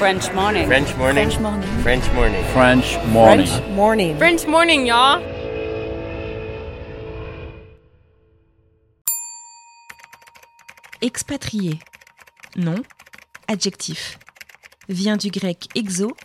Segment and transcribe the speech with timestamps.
[0.00, 0.66] French morning.
[0.66, 1.28] French morning.
[1.30, 1.68] French morning.
[1.82, 2.44] French morning.
[2.54, 3.46] French morning.
[3.46, 4.16] French morning.
[4.16, 5.20] French morning, y'all.
[11.02, 11.78] Expatrié.
[12.56, 12.76] Nom.
[13.46, 14.18] Adjectif.
[14.88, 16.16] Vient du grec exo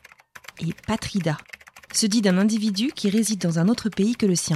[0.61, 1.35] et patrida.
[1.93, 4.55] Se dit d'un individu qui réside dans un autre pays que le sien.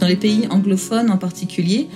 [0.00, 1.90] Dans les pays anglophones en particulier,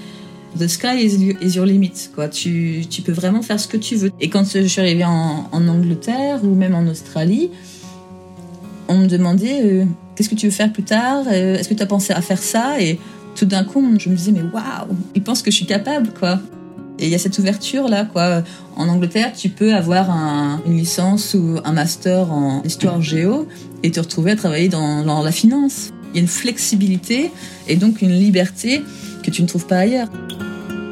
[0.56, 1.16] the sky is,
[1.54, 2.10] your limit.
[2.14, 2.28] Quoi.
[2.28, 4.10] Tu, tu, peux vraiment faire ce que tu veux.
[4.20, 7.50] Et quand je suis arrivée en, Angleterre ou même en Australie,
[8.88, 9.84] on me demandait euh,
[10.14, 11.24] qu'est-ce que tu veux faire plus tard?
[11.30, 12.80] Euh, Est-ce que tu as pensé à faire ça?
[12.80, 12.98] Et
[13.34, 16.40] tout d'un coup, je me disais mais waouh, ils pensent que je suis capable, quoi.
[16.98, 18.42] Et il y a cette ouverture là, quoi.
[18.76, 23.46] En Angleterre, tu peux avoir un, une licence ou un master en histoire géo
[23.82, 25.90] et te retrouver à travailler dans la finance.
[26.12, 27.30] Il y a une flexibilité
[27.68, 28.82] et donc une liberté
[29.26, 30.08] que tu ne trouves pas ailleurs.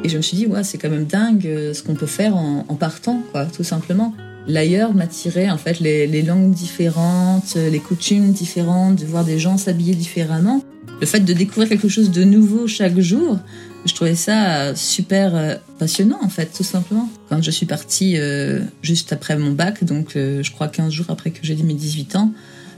[0.03, 2.35] Et je me suis dit, ouais, c'est quand même dingue euh, ce qu'on peut faire
[2.35, 4.13] en, partant, quoi, tout simplement.
[4.47, 9.95] L'ailleurs m'attirait en fait les, langues différentes, les coutumes différentes, de voir des gens s'habiller
[9.95, 10.61] différemment.
[11.01, 13.39] Le fait de découvrir quelque chose de nouveau chaque jour,
[13.85, 17.09] je trouvais ça super euh, passionnant en fait, tout simplement.
[17.29, 21.05] Quand je suis partie euh, juste après mon bac, donc euh, je crois 15 jours
[21.09, 22.31] après que j'ai dit mes 18 ans,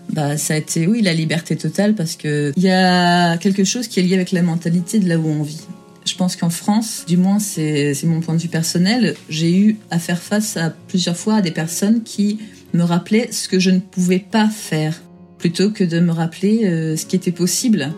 [0.09, 3.87] bah ça a été oui la liberté totale parce que il y a quelque chose
[3.87, 5.61] qui est lié avec la mentalité de là où on vit.
[6.05, 9.99] Je pense qu'en France, du moins c'est mon point de vue personnel, j'ai eu à
[9.99, 12.39] faire face à plusieurs fois à des personnes qui
[12.73, 15.01] me rappelaient ce que je ne pouvais pas faire,
[15.37, 17.93] plutôt que de me rappeler euh, ce qui était possible.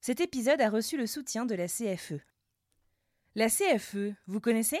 [0.00, 2.20] Cet épisode a reçu le soutien de la CFE.
[3.34, 4.80] La CFE, vous connaissez?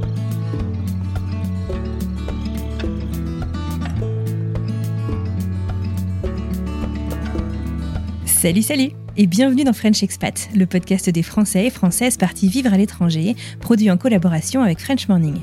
[8.41, 12.73] Salut, salut et bienvenue dans French Expat, le podcast des Français et Françaises partis vivre
[12.73, 15.35] à l'étranger, produit en collaboration avec French Morning.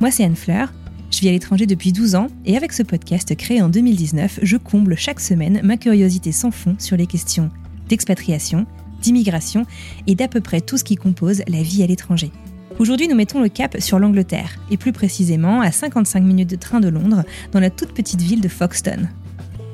[0.00, 0.72] Moi, c'est Anne Fleur,
[1.12, 4.56] je vis à l'étranger depuis 12 ans et avec ce podcast créé en 2019, je
[4.56, 7.48] comble chaque semaine ma curiosité sans fond sur les questions
[7.88, 8.66] d'expatriation,
[9.02, 9.64] d'immigration
[10.08, 12.32] et d'à peu près tout ce qui compose la vie à l'étranger.
[12.80, 16.80] Aujourd'hui, nous mettons le cap sur l'Angleterre, et plus précisément à 55 minutes de train
[16.80, 17.22] de Londres,
[17.52, 19.06] dans la toute petite ville de Foxton.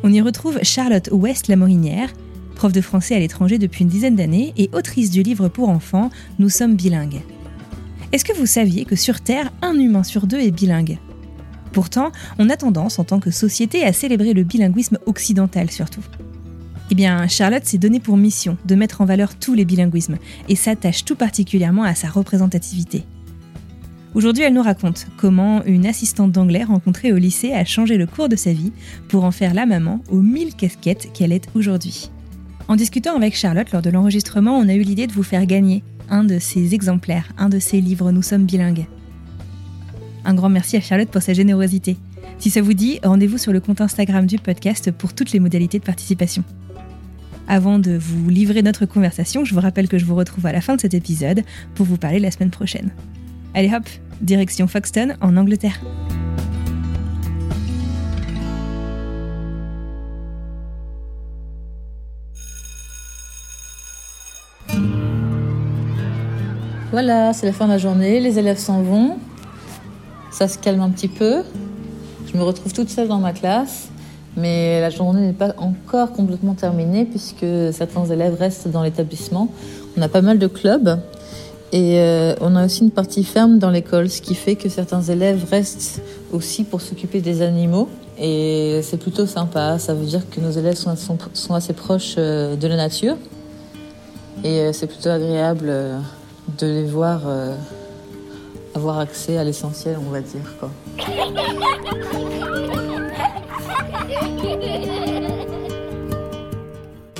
[0.04, 2.12] On y retrouve Charlotte West la Morinière,
[2.52, 6.10] prof de français à l'étranger depuis une dizaine d'années et autrice du livre pour enfants
[6.38, 7.22] Nous sommes bilingues.
[8.12, 10.98] Est-ce que vous saviez que sur Terre, un humain sur deux est bilingue?
[11.72, 16.04] Pourtant, on a tendance en tant que société à célébrer le bilinguisme occidental surtout.
[16.90, 20.18] Eh bien, Charlotte s'est donné pour mission de mettre en valeur tous les bilinguismes
[20.50, 23.04] et s'attache tout particulièrement à sa représentativité.
[24.14, 28.28] Aujourd'hui, elle nous raconte comment une assistante d'anglais rencontrée au lycée a changé le cours
[28.28, 28.72] de sa vie
[29.08, 32.10] pour en faire la maman aux mille casquettes qu'elle est aujourd'hui.
[32.72, 35.84] En discutant avec Charlotte lors de l'enregistrement, on a eu l'idée de vous faire gagner
[36.08, 38.86] un de ses exemplaires, un de ses livres Nous sommes bilingues.
[40.24, 41.98] Un grand merci à Charlotte pour sa générosité.
[42.38, 45.80] Si ça vous dit, rendez-vous sur le compte Instagram du podcast pour toutes les modalités
[45.80, 46.44] de participation.
[47.46, 50.62] Avant de vous livrer notre conversation, je vous rappelle que je vous retrouve à la
[50.62, 51.42] fin de cet épisode
[51.74, 52.90] pour vous parler la semaine prochaine.
[53.52, 53.86] Allez hop,
[54.22, 55.78] direction Foxton en Angleterre.
[66.92, 69.16] Voilà, c'est la fin de la journée, les élèves s'en vont,
[70.30, 71.42] ça se calme un petit peu.
[72.30, 73.88] Je me retrouve toute seule dans ma classe,
[74.36, 79.48] mais la journée n'est pas encore complètement terminée puisque certains élèves restent dans l'établissement.
[79.96, 81.00] On a pas mal de clubs
[81.72, 85.00] et euh, on a aussi une partie ferme dans l'école, ce qui fait que certains
[85.00, 87.88] élèves restent aussi pour s'occuper des animaux.
[88.18, 92.68] Et c'est plutôt sympa, ça veut dire que nos élèves sont, assez proches euh, de
[92.68, 93.16] la nature.
[94.44, 95.72] Et euh, c'est plutôt agréable
[96.48, 97.20] de les voir
[98.74, 100.40] avoir accès à l'essentiel, on va dire.
[100.58, 100.70] Quoi.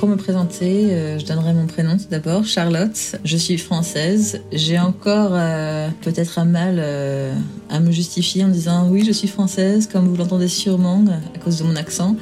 [0.02, 3.14] Pour me présenter, euh, je donnerai mon prénom tout d'abord, Charlotte.
[3.24, 4.40] Je suis française.
[4.50, 7.32] J'ai encore euh, peut-être un mal euh,
[7.70, 11.04] à me justifier en disant oui, je suis française, comme vous l'entendez sûrement
[11.36, 12.16] à cause de mon accent.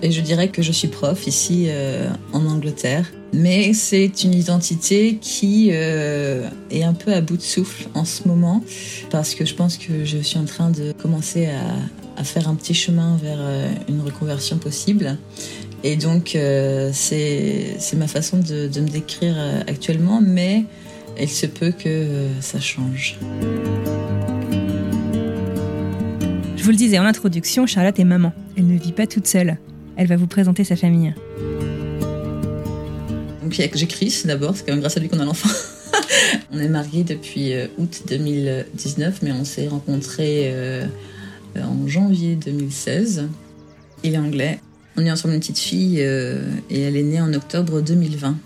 [0.00, 1.68] Et je dirais que je suis prof ici
[2.32, 3.12] en Angleterre.
[3.34, 8.64] Mais c'est une identité qui est un peu à bout de souffle en ce moment
[9.10, 12.54] parce que je pense que je suis en train de commencer à, à faire un
[12.54, 13.38] petit chemin vers
[13.86, 15.18] une reconversion possible.
[15.84, 20.64] Et donc, euh, c'est ma façon de, me décrire euh, actuellement, mais
[21.20, 23.16] il se peut que euh, ça change.
[26.56, 28.32] Je vous le disais en introduction, Charlotte est maman.
[28.56, 29.58] Elle ne vit pas toute seule.
[29.96, 31.14] Elle va vous présenter sa famille.
[33.42, 35.48] Donc, j'ai Chris d'abord, c'est quand même grâce à lui qu'on a l'enfant.
[36.52, 40.52] on est mariés depuis août 2019, mais on s'est rencontrés
[41.56, 43.28] en janvier 2016.
[44.04, 44.58] Il est anglais
[44.98, 46.40] on est ensemble une petite fille euh,
[46.70, 48.36] et elle est née en octobre 2020.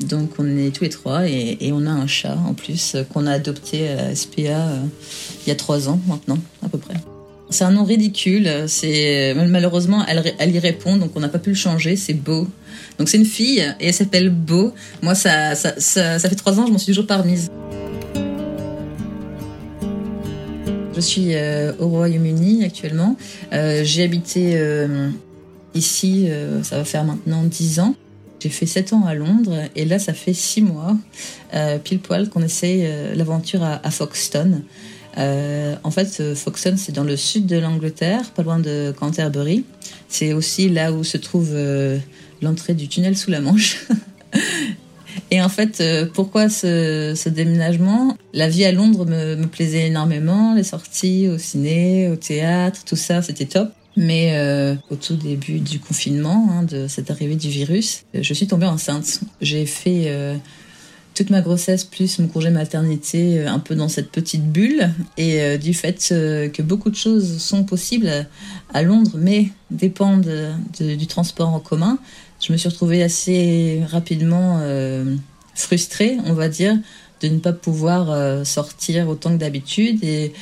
[0.00, 3.26] Donc on est tous les trois et, on a un chat en plus euh, qu'on
[3.26, 4.76] a adopté à SPA euh,
[5.44, 6.94] il y a trois ans maintenant à peu près.
[7.50, 11.56] C'est un nom ridicule, c'est malheureusement elle, y répond donc on n'a pas pu le
[11.56, 12.46] changer, c'est Beau.
[12.98, 14.72] Donc c'est une fille et elle s'appelle Beau.
[15.02, 17.50] Moi ça ça, ça, fait trois ans, je m'en suis toujours pas remise.
[20.94, 21.30] Je suis
[21.78, 23.16] au Royaume-Uni actuellement.
[23.50, 24.58] J'ai habité
[25.74, 27.94] Ici, euh, ça va faire maintenant 10 ans.
[28.40, 30.96] J'ai fait 7 ans à Londres et là, ça fait 6 mois,
[31.54, 34.62] euh, pile poil, qu'on essaye euh, l'aventure à, Foxton.
[35.16, 39.64] en fait, Foxton, c'est dans le sud de l'Angleterre, pas loin de Canterbury.
[40.08, 41.52] C'est aussi là où se trouve
[42.40, 43.86] l'entrée du tunnel sous la Manche.
[45.32, 45.82] Et en fait,
[46.14, 48.16] pourquoi ce, déménagement?
[48.32, 52.96] La vie à Londres me, me, plaisait énormément, les sorties au ciné, au théâtre, tout
[52.96, 53.72] ça, c'était top.
[53.98, 58.46] Mais euh, au tout début du confinement, hein, de cette arrivée du virus, je suis
[58.46, 59.22] tombée enceinte.
[59.40, 60.36] J'ai fait euh,
[61.16, 64.88] toute ma grossesse plus mon congé maternité euh, un peu dans cette petite bulle.
[65.16, 68.28] Et du fait que beaucoup de choses sont possibles
[68.72, 70.30] à Londres, mais dépendent
[70.78, 71.98] du transport en commun,
[72.40, 74.62] je me suis retrouvée assez rapidement
[75.56, 76.78] frustrée, on va dire,
[77.20, 80.04] de ne pas pouvoir sortir autant que d'habitude.
[80.04, 80.32] Et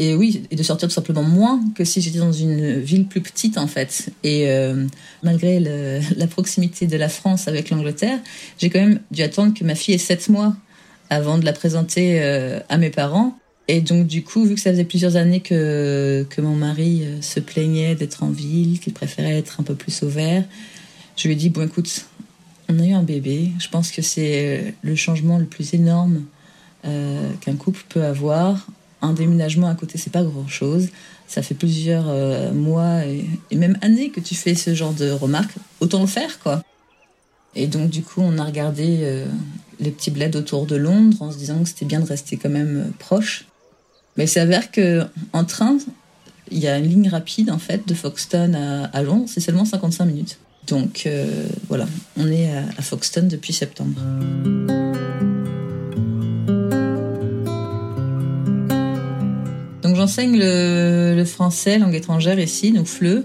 [0.00, 3.20] et oui, et de sortir tout simplement moins que si j'étais dans une ville plus
[3.20, 4.08] petite en fait.
[4.24, 4.86] Et euh,
[5.22, 8.18] malgré la proximité de la France avec l'Angleterre,
[8.56, 10.56] j'ai quand même dû attendre que ma fille ait 7 mois
[11.10, 13.36] avant de la présenter euh, à mes parents.
[13.68, 17.20] Et donc du coup, vu que ça faisait plusieurs années que, que mon mari euh,
[17.20, 20.44] se plaignait d'être en ville, qu'il préférait être un peu plus au vert,
[21.14, 22.06] je lui ai dit, bon écoute,
[22.70, 26.22] on a eu un bébé, je pense que c'est le changement le plus énorme
[26.82, 28.66] qu'un couple peut avoir
[29.02, 30.88] un déménagement à côté, c'est pas grand chose.
[31.26, 35.54] Ça fait plusieurs euh, mois et, même années que tu fais ce genre de remarques.
[35.80, 36.62] Autant le faire, quoi.
[37.54, 39.26] Et donc, du coup, on a regardé euh,
[39.80, 42.50] les petits bleds autour de Londres en se disant que c'était bien de rester quand
[42.50, 43.46] même euh, proche.
[44.16, 45.78] Mais il s'avère que en train,
[46.50, 50.04] il y a une ligne rapide en fait de Folkestone à, Londres, c'est seulement 55
[50.04, 50.38] minutes.
[50.66, 51.08] Donc
[51.68, 51.86] voilà,
[52.16, 54.00] on est à, Folkestone depuis septembre.
[60.00, 63.22] J'enseigne le, français, langue étrangère ici, donc FLE,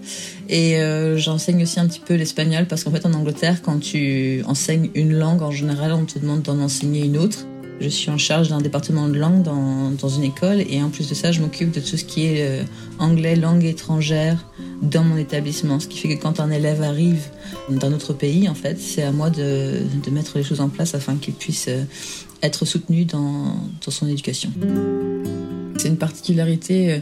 [0.49, 4.43] et euh, j'enseigne aussi un petit peu l'espagnol parce qu'en fait en Angleterre, quand tu
[4.45, 7.45] enseignes une langue, en général, on te demande d'en enseigner une autre.
[7.79, 11.13] Je suis en charge d'un département de langue dans, une école et en plus de
[11.13, 12.63] ça, je m'occupe de tout ce qui est euh,
[12.99, 14.45] anglais, langue étrangère
[14.81, 15.79] dans mon établissement.
[15.79, 17.23] Ce qui fait que quand un élève arrive
[17.69, 20.93] d'un autre pays, en fait, c'est à moi de, de, mettre les choses en place
[20.93, 21.83] afin qu'il puisse euh,
[22.45, 24.51] être soutenu dans, dans son éducation.
[25.77, 26.99] C'est une particularité, euh,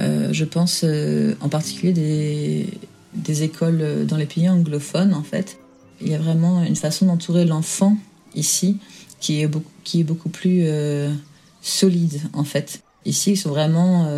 [0.00, 2.68] euh, je pense, euh, en particulier des,
[3.14, 5.58] des, écoles dans les pays anglophones, en fait.
[6.00, 7.96] Il y a vraiment une façon d'entourer l'enfant
[8.34, 8.78] ici
[9.20, 10.66] qui est beaucoup, qui est beaucoup plus
[11.62, 12.82] solide, en fait.
[13.06, 14.10] Ici, ils sont vraiment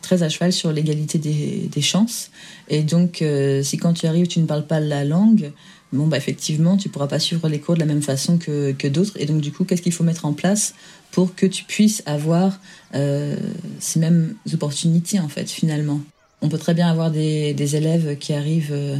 [0.00, 2.30] très à cheval sur l'égalité des, des, chances.
[2.68, 3.22] Et donc,
[3.62, 5.52] si quand tu arrives, tu ne parles pas la langue,
[5.94, 8.88] bon, bah, effectivement, tu pourras pas suivre les cours de la même façon que, que
[8.88, 9.14] d'autres.
[9.18, 10.74] Et donc, du coup, qu'est-ce qu'il faut mettre en place
[11.10, 12.60] pour que tu puisses avoir
[12.94, 13.36] euh,
[13.78, 16.00] ces mêmes opportunités, en fait, finalement?
[16.42, 18.98] On peut très bien avoir des, des élèves qui arrivent euh,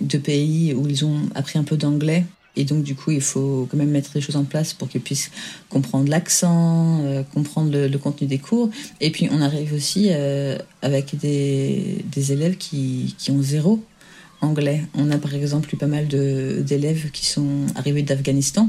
[0.00, 2.24] de pays où ils ont appris un peu d'anglais.
[2.56, 5.00] Et donc, du coup, il faut quand même mettre les choses en place pour qu'ils
[5.00, 5.30] puissent
[5.68, 8.70] comprendre l'accent, euh, comprendre le, contenu des cours.
[9.00, 10.10] Et puis, on arrive aussi
[10.82, 13.80] avec des, des élèves qui, qui ont zéro
[14.40, 14.82] anglais.
[14.94, 18.68] On a par exemple eu pas mal d'élèves qui sont arrivés d'Afghanistan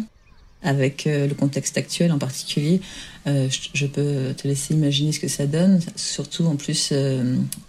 [0.64, 2.82] avec le contexte actuel en particulier.
[3.26, 5.80] je, peux te laisser imaginer ce que ça donne.
[5.96, 6.94] Surtout, en plus,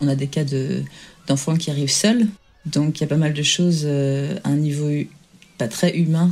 [0.03, 0.45] on a des cas
[1.27, 2.27] d'enfants qui arrivent seuls.
[2.67, 4.91] Donc, il y a pas mal de choses à un niveau
[5.57, 6.31] pas très humain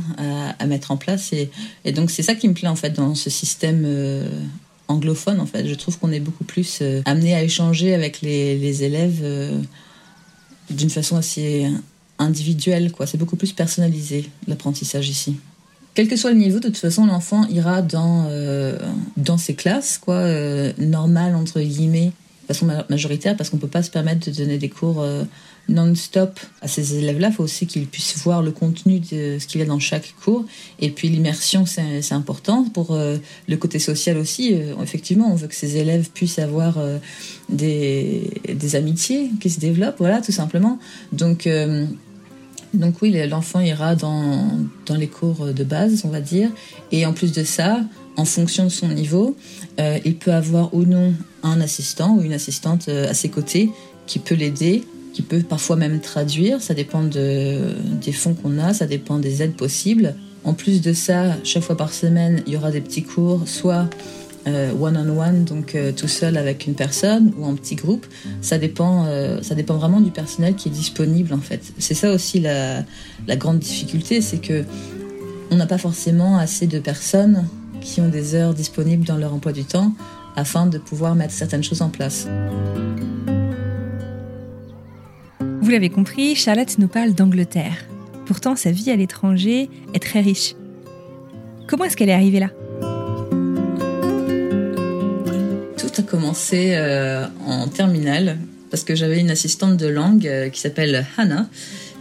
[0.59, 1.33] à, mettre en place.
[1.33, 3.83] Et, donc, c'est ça qui me plaît, en fait, dans ce système
[4.91, 5.67] anglophone en fait.
[5.67, 9.59] Je trouve qu'on est beaucoup plus euh, amené à échanger avec les, élèves euh,
[10.75, 11.67] d'une façon assez
[12.19, 13.07] individuelle quoi.
[13.07, 15.37] C'est beaucoup plus personnalisé l'apprentissage ici.
[15.93, 18.77] Quel que soit le niveau, de toute façon, l'enfant ira dans, euh,
[19.17, 20.23] dans ses classes, quoi,
[20.77, 22.13] normales, entre guillemets,
[22.43, 25.05] de façon majoritaire, parce qu'on peut pas se permettre de donner des cours
[25.69, 27.29] non-stop à ces élèves-là.
[27.29, 30.13] Il faut aussi qu'ils puissent voir le contenu de ce qu'il y a dans chaque
[30.23, 30.45] cours.
[30.79, 32.65] Et puis l'immersion, c'est important.
[32.65, 36.77] Pour euh, le côté social aussi, euh, effectivement, on veut que ces élèves puissent avoir
[36.77, 36.97] euh,
[37.49, 40.79] des, des, amitiés qui se développent, voilà, tout simplement.
[41.11, 41.47] Donc,
[42.73, 46.49] donc oui, l'enfant ira dans, dans les cours de base, on va dire.
[46.91, 47.81] Et en plus de ça,
[48.15, 49.35] en fonction de son niveau,
[49.77, 51.13] il peut avoir ou non
[51.43, 53.71] un assistant ou une assistante à ses côtés
[54.07, 56.61] qui peut l'aider qui peut parfois même traduire.
[56.61, 57.59] Ça dépend de,
[58.01, 60.15] des fonds qu'on a, ça dépend des aides possibles.
[60.43, 63.87] En plus de ça, chaque fois par semaine, il y aura des petits cours, soit
[64.47, 68.07] euh, one-on-one, donc euh, tout seul avec une personne, ou en petit groupe.
[68.41, 71.61] Ça dépend, euh, ça dépend vraiment du personnel qui est disponible en fait.
[71.77, 72.83] C'est ça aussi la,
[73.27, 74.63] la grande difficulté, c'est que
[75.51, 77.45] on n'a pas forcément assez de personnes
[77.81, 79.93] qui ont des heures disponibles dans leur emploi du temps
[80.35, 82.27] afin de pouvoir mettre certaines choses en place.
[85.61, 87.85] Vous l'avez compris, Charlotte nous parle d'Angleterre.
[88.25, 90.55] Pourtant, sa vie à l'étranger est très riche.
[91.67, 92.49] Comment est-ce qu'elle est arrivée là?
[95.77, 98.39] Tout a commencé euh, en terminale
[98.71, 101.47] parce que j'avais une assistante de langue euh, qui s'appelle Hannah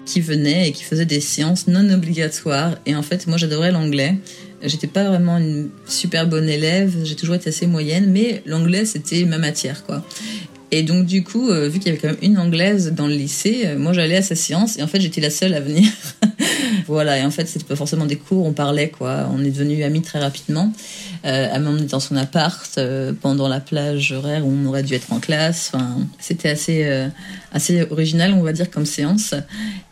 [0.06, 2.78] qui venait et qui faisait des séances non obligatoires.
[2.86, 4.16] Et en fait, moi, j'adorais l'anglais.
[4.62, 9.24] J'étais pas vraiment une super bonne élève, j'ai toujours été assez moyenne, mais l'anglais c'était
[9.24, 10.04] ma matière quoi.
[10.72, 13.14] Et donc, du coup, euh, vu qu'il y avait quand même une anglaise dans le
[13.14, 15.90] lycée, euh, moi j'allais à sa séance et en fait j'étais la seule à venir.
[16.86, 19.28] voilà, et en fait c'était pas forcément des cours, on parlait quoi.
[19.32, 20.72] On est devenus amis très rapidement.
[21.24, 24.94] Euh, elle m'a dans son appart euh, pendant la plage horaire où on aurait dû
[24.94, 25.72] être en classe.
[25.74, 27.08] Enfin, c'était assez,
[27.52, 29.34] assez original, on va dire, comme séance.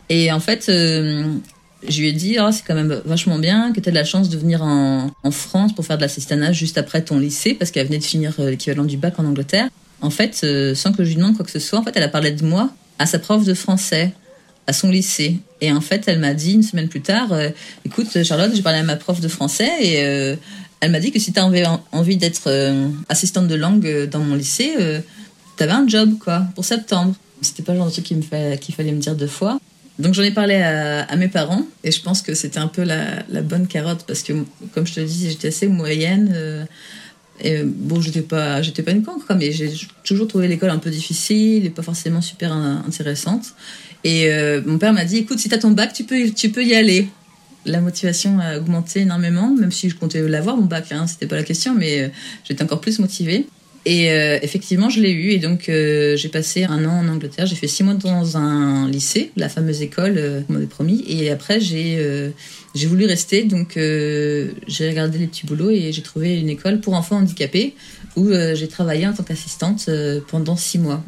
[0.07, 3.89] Et en fait, je lui ai dit, oh, c'est quand même vachement bien que tu
[3.89, 7.19] de la chance de venir en, en France pour faire de l'assistanat juste après ton
[7.19, 9.69] lycée, parce qu'elle venait de finir l'équivalent du bac en Angleterre
[10.01, 12.03] en fait, euh, sans que je lui demande quoi que ce soit, en fait, elle
[12.03, 14.13] a parlé de moi à sa prof de français,
[14.67, 15.39] à son lycée.
[15.61, 17.49] Et en fait, elle m'a dit une semaine plus tard, euh,
[17.85, 20.35] écoute, Charlotte, j'ai parlé à ma prof de français et euh,
[20.79, 22.49] elle m'a dit que si tu avais envie d'être
[23.09, 24.73] assistante de langue dans mon lycée,
[25.57, 27.15] tu avais un job, quoi, pour septembre.
[27.41, 29.59] C'était pas le genre de truc qu'il fallait me dire deux fois.
[29.97, 33.23] Donc j'en ai parlé à, mes parents et je pense que c'était un peu la,
[33.27, 34.31] la, bonne carotte parce que,
[34.73, 36.65] comme je te dis, j'étais assez moyenne.
[37.43, 39.71] Et bon, j'étais pas, j'étais pas une cancre, mais j'ai
[40.03, 43.53] toujours trouvé l'école un peu difficile et pas forcément super intéressante.
[44.03, 46.63] Et euh, mon père m'a dit, écoute, si t'as ton bac, tu peux, tu peux
[46.63, 47.07] y aller.
[47.65, 51.35] La motivation a augmenté énormément, même si je comptais l'avoir mon bac, hein, c'était pas
[51.35, 52.07] la question, mais euh,
[52.45, 53.47] j'étais encore plus motivée.
[53.85, 55.31] Et euh, effectivement, je l'ai eu.
[55.31, 57.45] Et donc, j'ai passé un an en Angleterre.
[57.45, 61.03] J'ai fait six mois dans un lycée, la fameuse école qu'on m'avait promis.
[61.07, 62.33] Et après, j'ai
[62.75, 66.79] j'ai voulu rester, donc euh, j'ai regardé les petits boulots et j'ai trouvé une école
[66.79, 67.75] pour enfants handicapés
[68.15, 71.03] où euh, j'ai travaillé en tant qu'assistante euh, pendant six mois.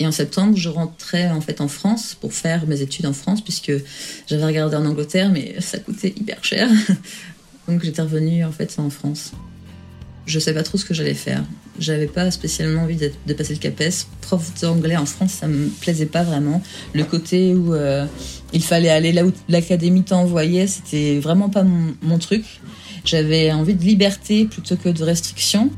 [0.00, 3.40] Et en septembre, je rentrais en fait en France pour faire mes études en France
[3.40, 3.72] puisque
[4.26, 6.68] j'avais regardé en Angleterre, mais ça coûtait hyper cher.
[7.68, 9.32] donc j'étais revenue en fait en France
[10.26, 11.44] je savais pas trop ce que j'allais faire.
[11.78, 14.06] J'avais pas spécialement envie de, passer le CAPES.
[14.20, 16.62] Prof d'anglais en France, ça me plaisait pas vraiment.
[16.94, 18.06] Le côté où euh,
[18.52, 22.44] il fallait aller là où l'académie t'envoyait, c'était vraiment pas mon, truc.
[23.04, 25.70] J'avais envie de liberté plutôt que de restriction.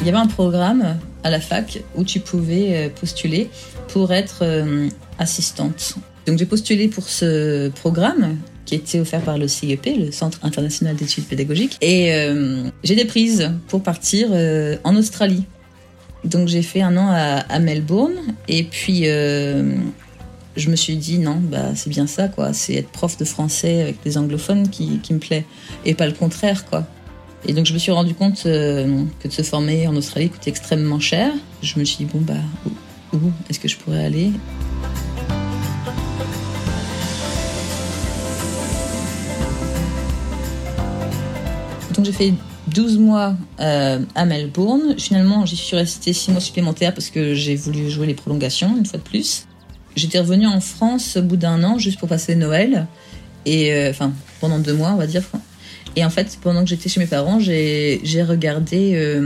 [0.00, 3.50] Il y avait un programme à la fac où tu pouvais euh, postuler
[3.88, 4.88] pour être euh,
[5.18, 5.96] assistante.
[6.26, 10.96] Donc j'ai postulé pour ce programme qui était offert par le CIEP, le Centre international
[10.96, 11.76] d'études pédagogiques.
[11.80, 15.44] Et euh, j'ai des prises pour partir euh, en Australie.
[16.24, 18.14] Donc j'ai fait un an à, Melbourne
[18.46, 19.74] et puis euh,
[20.56, 23.82] je me suis dit non, bah c'est bien ça quoi, c'est être prof de français
[23.82, 25.44] avec des anglophones qui, qui, me plaît
[25.84, 26.86] et pas le contraire quoi.
[27.44, 28.86] Et donc je me suis rendu compte que
[29.24, 31.32] de se former en Australie coûtait extrêmement cher.
[31.60, 32.34] Je me suis dit bon bah
[33.12, 33.18] où
[33.50, 34.30] est-ce que je pourrais aller?
[42.04, 42.34] J'ai fait
[42.68, 44.94] 12 mois euh, à Melbourne.
[44.98, 48.86] Finalement, j'y suis restée 6 mois supplémentaires parce que j'ai voulu jouer les prolongations une
[48.86, 49.46] fois de plus.
[49.94, 52.86] J'étais revenue en France au bout d'un an juste pour passer Noël.
[53.44, 55.22] Et enfin, pendant deux mois, on va dire.
[55.96, 59.20] Et en fait, pendant que j'étais chez mes parents, j'ai regardé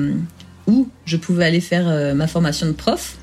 [0.67, 3.17] où je pouvais aller faire ma formation de prof.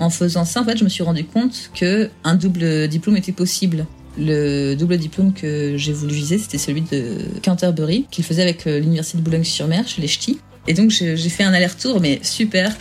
[0.00, 3.32] En faisant ça, en fait, je me suis rendu compte que un double diplôme était
[3.32, 3.84] possible.
[4.18, 9.18] Le double diplôme que j'ai voulu viser, c'était celui de Canterbury, qu'il faisait avec l'université
[9.18, 10.38] de Boulogne-sur-Mer, chez les Ch'tis.
[10.68, 12.76] Et donc j'ai fait un aller-retour, mais super.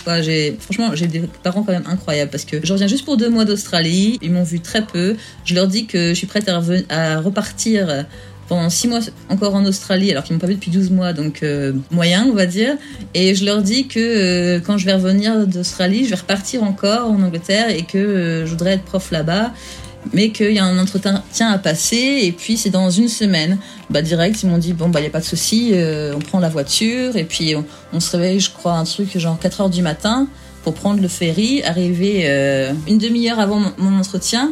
[0.60, 3.46] Franchement, j'ai des parents quand même incroyables parce que je reviens juste pour deux mois
[3.46, 4.20] d'Australie.
[4.22, 5.16] Ils m'ont vu très peu.
[5.46, 8.06] Je leur dis que je suis prête à, repartir
[8.50, 11.44] pendant six mois encore en Australie, alors qu'ils m'ont pas vu depuis 12 mois, donc
[11.44, 12.76] euh, moyen, on va dire.
[13.14, 17.10] Et je leur dis que euh, quand je vais revenir d'Australie, je vais repartir encore
[17.10, 19.54] en Angleterre et que euh, je voudrais être prof là-bas
[20.14, 23.58] mais qu'il y a un entretien à passer et puis c'est dans une semaine.
[23.90, 26.20] Bah direct, ils m'ont dit bon bah il y a pas de souci, euh, on
[26.20, 27.56] prend la voiture et puis
[27.94, 30.28] on, se réveille, je crois un truc genre 4 heures du matin
[30.64, 34.52] pour prendre le ferry, arriver euh, une demi-heure avant mon, entretien.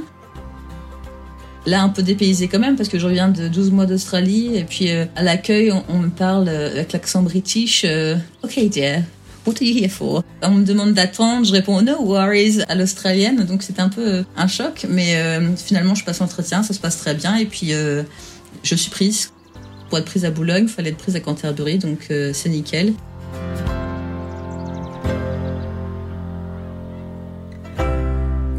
[1.66, 4.64] Là, un peu dépaysé quand même, parce que je reviens de 12 mois d'Australie, et
[4.66, 7.86] puis euh, à l'accueil, on, me parle avec l'accent british.
[8.44, 9.02] ok, dear,
[9.46, 10.24] What are you here for?
[10.42, 14.24] On me demande d'attendre, je réponds no worries à l'australienne, donc c'est un peu euh,
[14.36, 17.74] un choc, mais euh, finalement je passe l'entretien, ça se passe très bien, et puis
[17.74, 18.02] euh,
[18.64, 19.32] je suis prise.
[19.90, 22.94] Pour être prise à Boulogne, il fallait être prise à Canterbury, donc c'est nickel.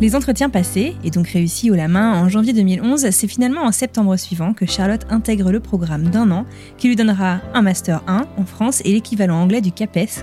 [0.01, 3.73] Les entretiens passés, et donc réussis haut la main en janvier 2011, c'est finalement en
[3.73, 6.47] septembre suivant que Charlotte intègre le programme d'un an
[6.79, 10.23] qui lui donnera un Master 1 en France et l'équivalent anglais du CAPES,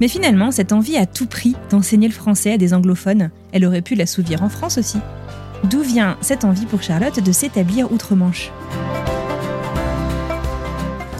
[0.00, 3.82] mais finalement, cette envie à tout prix d'enseigner le français à des anglophones, elle aurait
[3.82, 4.98] pu l'assouvir en France aussi.
[5.64, 8.52] D'où vient cette envie pour Charlotte de s'établir outre-Manche?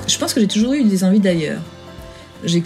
[0.07, 1.61] Je pense que j'ai toujours eu des envies d'ailleurs.
[2.45, 2.61] J'ai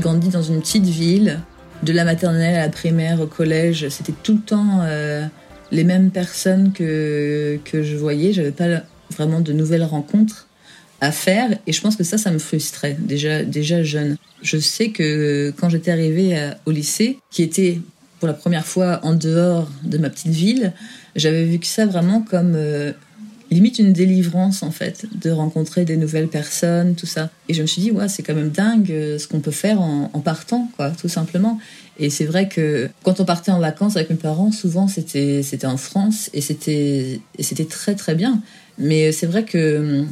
[0.00, 1.40] grandi dans une petite ville,
[1.82, 5.26] de la maternelle à la primaire, au collège, c'était tout le temps euh,
[5.70, 8.32] les mêmes personnes que, que je voyais.
[8.32, 10.48] J'avais pas vraiment de nouvelles rencontres
[11.00, 14.16] à faire et je pense que ça, ça me frustrait déjà, déjà jeune.
[14.42, 17.80] Je sais que quand j'étais arrivée au lycée, qui était
[18.18, 20.72] pour la première fois en dehors de ma petite ville,
[21.16, 22.92] j'avais vu que ça vraiment comme euh,
[23.50, 27.30] limite une délivrance en fait, de rencontrer des nouvelles personnes, tout ça.
[27.48, 29.80] Et je me suis dit, ouais, c'est quand même dingue euh, ce qu'on peut faire
[29.80, 31.58] en, partant, quoi, tout simplement.
[31.98, 35.66] Et c'est vrai que quand on partait en vacances avec mes parents, souvent c'était c'était
[35.66, 38.40] en France et c'était c'était très très bien.
[38.78, 40.08] Mais c'est vrai que hum,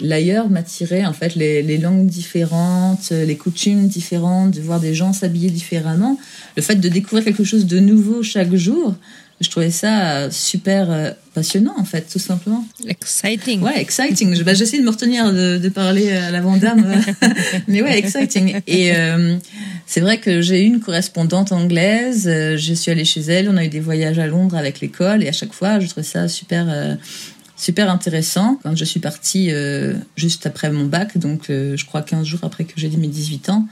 [0.00, 5.50] l'ailleurs m'attirait en fait les, langues différentes, les coutumes différentes, de voir des gens s'habiller
[5.50, 6.18] différemment,
[6.56, 8.94] le fait de découvrir quelque chose de nouveau chaque jour.
[9.40, 12.66] Je trouvais ça super euh, passionnant en fait, tout simplement.
[12.88, 13.62] Exciting.
[13.62, 14.42] Ouais, exciting.
[14.42, 16.84] Bah, j'essaie de me retenir de, parler à la Vandame,
[17.68, 18.60] mais ouais, exciting.
[18.66, 19.36] Et euh,
[19.86, 22.26] c'est vrai que j'ai eu une correspondante anglaise.
[22.26, 23.48] Euh, je suis allée chez elle.
[23.48, 26.02] On a eu des voyages à Londres avec l'école et à chaque fois, je trouvais
[26.02, 26.98] ça super
[27.58, 28.58] super intéressant.
[28.62, 32.40] Quand je suis partie euh, juste après mon bac, donc euh, je crois 15 jours
[32.42, 33.66] après que j'ai mes 18 ans,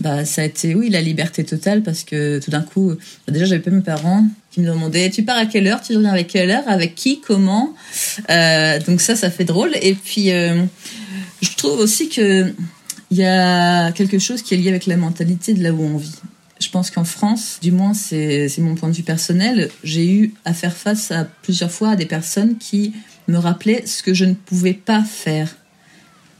[0.00, 2.90] bah ça a été oui la liberté totale parce que tout d'un coup
[3.26, 5.80] bah, déjà j'avais pas mes parents qui me demandaient tu pars à quelle heure?
[5.82, 6.64] Tu reviens avec quelle heure?
[6.66, 7.20] Avec qui?
[7.20, 7.74] Comment?
[8.30, 9.72] Euh, donc ça ça fait drôle.
[9.82, 12.52] Et puis je trouve aussi que
[13.10, 15.96] il y a quelque chose qui est lié avec la mentalité de là où on
[15.96, 16.16] vit.
[16.60, 20.54] Je pense qu'en France, du moins c'est mon point de vue personnel, j'ai eu à
[20.54, 22.92] faire face à plusieurs fois à des personnes qui
[23.28, 25.56] me rappeler ce que je ne pouvais pas faire,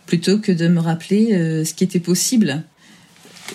[0.06, 2.62] plutôt que de me rappeler euh, ce qui était possible.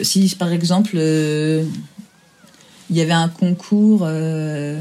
[0.02, 1.64] Si par exemple euh,
[2.90, 4.80] il y avait un concours, euh,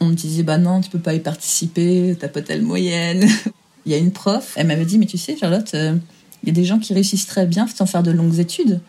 [0.00, 3.26] on me disait bah non tu peux pas y participer, t'as pas telle moyenne.
[3.86, 6.54] il y a une prof, elle m'avait dit mais tu sais Charlotte, il y a
[6.54, 8.80] des gens qui réussissent très bien sans faire de longues études.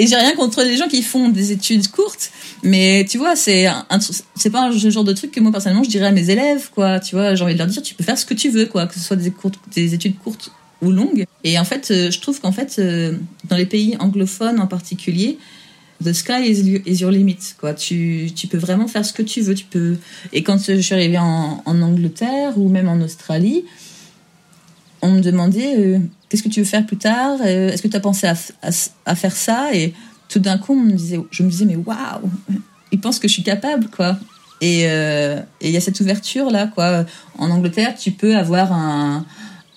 [0.00, 2.30] Et j'ai rien contre les gens qui font des études courtes,
[2.62, 3.68] mais tu vois, c'est
[4.34, 7.00] c'est pas le genre de truc que moi personnellement je dirais à mes élèves, quoi.
[7.00, 8.86] Tu vois, j'ai envie de leur dire, tu peux faire ce que tu veux, quoi,
[8.86, 9.30] que ce soit des,
[9.74, 11.26] des études courtes ou longues.
[11.44, 13.12] Et en fait, euh, je trouve qu'en fait, euh,
[13.50, 15.36] dans les pays anglophones en particulier,
[16.02, 17.74] the sky is, your limit, quoi.
[17.74, 19.54] Tu, tu peux vraiment faire ce que tu veux.
[19.54, 19.98] Tu peux.
[20.32, 23.66] Et quand je suis arrivée en, en Angleterre ou même en Australie,
[25.02, 25.98] on me demandait euh,
[26.30, 27.38] qu'est-ce que tu veux faire plus tard?
[27.44, 29.74] Euh, Est-ce que tu as pensé à, faire ça?
[29.74, 29.92] Et
[30.28, 30.74] tout d'un coup,
[31.30, 32.30] je me disais, mais waouh
[32.92, 34.16] Ils pensent que je suis capable, quoi.
[34.62, 37.04] Euh, et il y a cette ouverture-là, quoi.
[37.36, 39.26] En Angleterre, tu peux avoir un,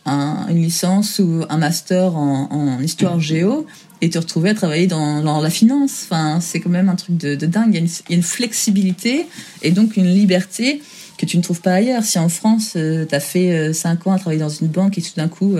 [0.05, 3.65] une licence ou un master en, histoire géo
[4.01, 6.01] et te retrouver à travailler dans, la finance.
[6.03, 7.73] Enfin, c'est quand même un truc de, dingue.
[7.73, 9.25] Il y, a une, flexibilité
[9.63, 10.81] et donc une liberté
[11.17, 12.03] que tu ne trouves pas ailleurs.
[12.03, 15.01] Si en France, euh, tu as fait 5 ans à travailler dans une banque et
[15.01, 15.55] tout d'un coup,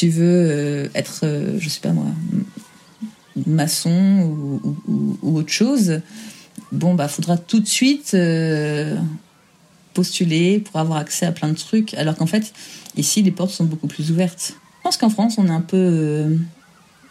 [0.00, 2.06] tu veux euh, être, euh, je sais pas moi,
[3.46, 4.34] maçon
[4.90, 6.00] ou, autre chose,
[6.72, 8.96] bon, bah, faudra tout de suite euh,
[9.92, 12.54] postuler, pour avoir accès à plein de trucs, alors qu'en fait,
[12.96, 14.54] ici, les portes sont beaucoup plus ouvertes.
[14.78, 16.34] Je pense qu'en France, on est un peu...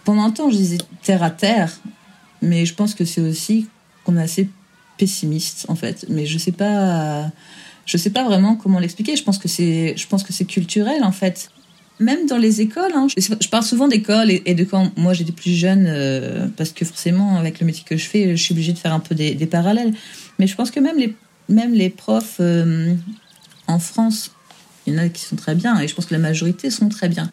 [0.04, 1.80] Pendant un temps, je disais terre à terre,
[2.42, 3.68] mais je pense que c'est aussi
[4.04, 4.50] qu'on est assez
[4.98, 6.08] pessimiste, en fait.
[6.10, 7.32] Mais je sais pas...
[7.86, 9.16] Je sais pas vraiment comment l'expliquer.
[9.16, 11.52] Je pense que c'est culturel, en fait
[12.00, 15.52] même dans les écoles, hein, je, parle souvent d'école et, de quand moi j'étais plus
[15.52, 18.78] jeune, euh, parce que forcément avec le métier que je fais, je suis obligée de
[18.78, 19.94] faire un peu des, parallèles.
[20.38, 21.14] Mais je pense que même les,
[21.50, 22.94] même les profs euh,
[23.68, 24.32] en France,
[24.88, 26.90] il y en a qui sont très bien, et je pense que la majorité sont
[26.90, 27.30] très bien.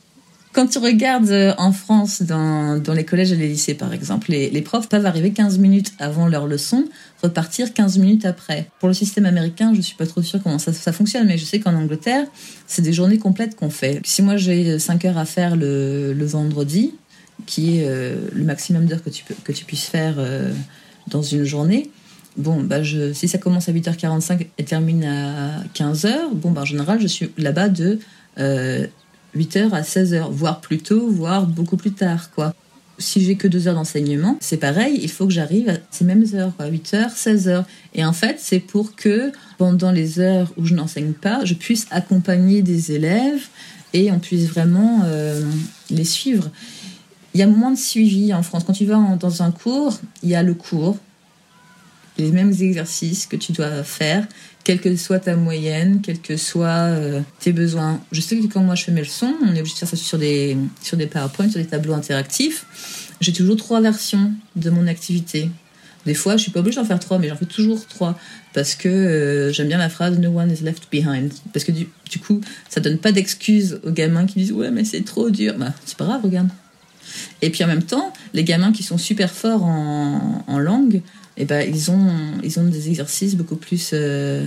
[0.56, 4.62] Quand tu regardes euh, en France, dans, les collèges et les lycées par exemple, les,
[4.62, 6.86] profs peuvent arriver 15 minutes avant leur leçon,
[7.22, 8.70] repartir 15 minutes après.
[8.80, 11.60] Pour le système américain, je suis pas trop sûre comment ça, fonctionne, mais je sais
[11.60, 12.24] qu'en Angleterre,
[12.66, 14.00] c'est des journées complètes qu'on fait.
[14.04, 16.94] Si moi j'ai 5 heures à faire le, vendredi,
[17.44, 19.10] qui est euh, le maximum d'heures que
[19.52, 20.54] tu, puisses faire euh,
[21.06, 21.90] dans une journée,
[22.38, 22.82] Bon, bah
[23.14, 27.30] si ça commence à 8h45 et termine à 15h, bon, bah en général, je suis
[27.38, 27.98] là-bas de
[29.36, 32.54] 8h à 16h, voire plus tôt, voire beaucoup plus tard, quoi.
[32.98, 36.24] Si j'ai que deux heures d'enseignement, c'est pareil, il faut que j'arrive à ces mêmes
[36.32, 37.64] heures, 8h, 16h.
[37.94, 41.86] Et en fait, c'est pour que pendant les heures où je n'enseigne pas, je puisse
[41.90, 43.48] accompagner des élèves
[43.92, 45.42] et on puisse vraiment euh,
[45.90, 46.50] les suivre.
[47.34, 48.64] Il y a moins de suivi en France.
[48.66, 50.96] Quand tu vas dans un cours, il y a le cours,
[52.16, 54.26] les mêmes exercices que tu dois faire,
[54.66, 58.00] quelle que soit ta moyenne, quels que soient euh, tes besoins.
[58.10, 59.96] Je sais que quand moi je fais mes leçons, on est obligé de faire ça
[59.96, 62.66] sur des, sur des PowerPoint, sur des tableaux interactifs.
[63.20, 65.50] J'ai toujours trois versions de mon activité.
[66.04, 68.18] Des fois, je suis pas obligée d'en faire trois, mais j'en fais toujours trois
[68.54, 71.32] parce que euh, j'aime bien la phrase No one is left behind.
[71.52, 74.84] Parce que du, du coup, ça donne pas d'excuses aux gamins qui disent ouais mais
[74.84, 75.54] c'est trop dur.
[75.56, 76.48] Bah c'est pas grave, regarde.
[77.40, 81.02] Et puis en même temps, les gamins qui sont super forts en, en langue,
[81.38, 82.08] et eh ben, ils, ont,
[82.42, 84.46] ils ont des exercices beaucoup plus, euh,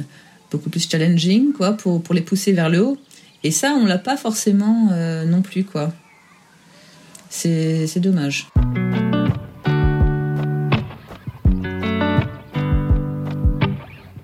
[0.49, 2.97] beaucoup plus challenging quoi, pour, pour les pousser vers le haut.
[3.43, 5.63] Et ça, on l'a pas forcément euh, non plus.
[5.63, 5.93] quoi.
[7.29, 8.47] C'est dommage.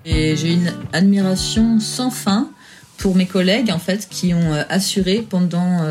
[0.04, 2.50] Et j'ai une admiration sans fin
[2.98, 5.86] pour mes collègues en fait qui ont euh, assuré pendant,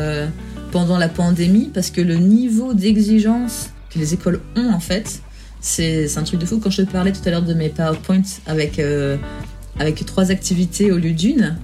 [0.72, 5.22] pendant la pandémie parce que le niveau d'exigence que les écoles ont en fait
[5.60, 6.60] c'est un truc de fou.
[6.60, 9.16] Quand je te parlais tout à l'heure de mes PowerPoints avec, euh,
[10.06, 11.56] trois activités au lieu d'une,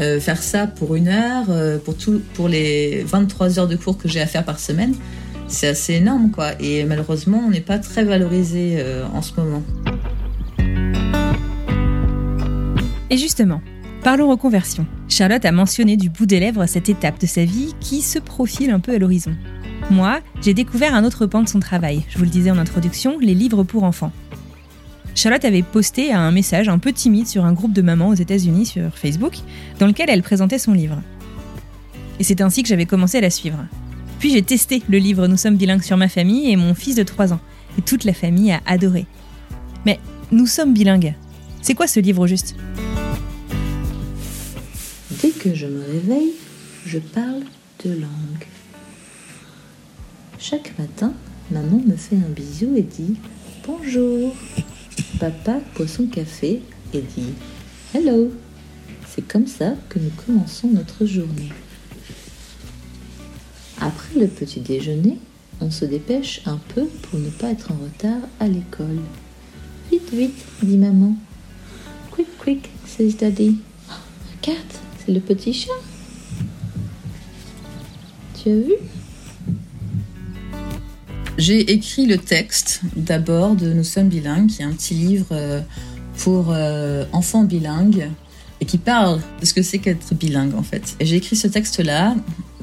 [0.00, 3.98] euh, faire ça pour une heure, euh, pour, tout, pour les 23 heures de cours
[3.98, 4.94] que j'ai à faire par semaine,
[5.48, 6.30] c'est assez énorme.
[6.30, 6.52] quoi.
[6.60, 9.62] Et malheureusement, on n'est pas très valorisé en ce moment.
[13.10, 13.60] Et justement,
[14.02, 14.86] parlons reconversion.
[15.08, 18.70] Charlotte a mentionné du bout des lèvres cette étape de sa vie qui se profile
[18.70, 19.34] un peu à l'horizon.
[19.90, 22.02] Moi, j'ai découvert un autre pan de son travail.
[22.08, 24.12] Je vous le disais en introduction, les livres pour enfants.
[25.14, 28.66] Charlotte avait posté un message un peu timide sur un groupe de mamans aux États-Unis
[28.66, 29.36] sur Facebook,
[29.78, 31.00] dans lequel elle présentait son livre.
[32.18, 33.58] Et c'est ainsi que j'avais commencé à la suivre.
[34.18, 37.02] Puis j'ai testé le livre Nous sommes bilingues sur ma famille et mon fils de
[37.02, 37.40] 3 ans.
[37.78, 39.06] Et toute la famille a adoré.
[39.84, 39.98] Mais
[40.30, 41.14] Nous sommes bilingues.
[41.60, 42.56] C'est quoi ce livre juste?
[45.42, 46.34] Que je me réveille,
[46.86, 47.42] je parle
[47.84, 48.46] de langue.
[50.38, 51.14] Chaque matin,
[51.50, 53.16] maman me fait un bisou et dit
[53.66, 54.36] Bonjour.
[55.18, 56.62] Papa boit son café
[56.94, 57.32] et dit
[57.92, 58.30] Hello.
[59.08, 61.50] C'est comme ça que nous commençons notre journée.
[63.80, 65.18] Après le petit déjeuner,
[65.60, 69.00] on se dépêche un peu pour ne pas être en retard à l'école.
[69.90, 71.16] Vite, vite, dit maman.
[72.12, 73.58] Quick, quick, says daddy.
[73.90, 73.94] Oh,
[74.40, 75.70] regarde, c'est le petit chat.
[78.42, 78.74] Tu as vu?
[81.38, 85.60] J'ai écrit le texte d'abord de Nous sommes bilingues, qui est un petit livre euh,
[86.18, 88.10] pour euh, enfants bilingues
[88.60, 90.94] et qui parle de ce que c'est qu'être bilingue en fait.
[91.00, 92.14] Et j'ai écrit ce texte-là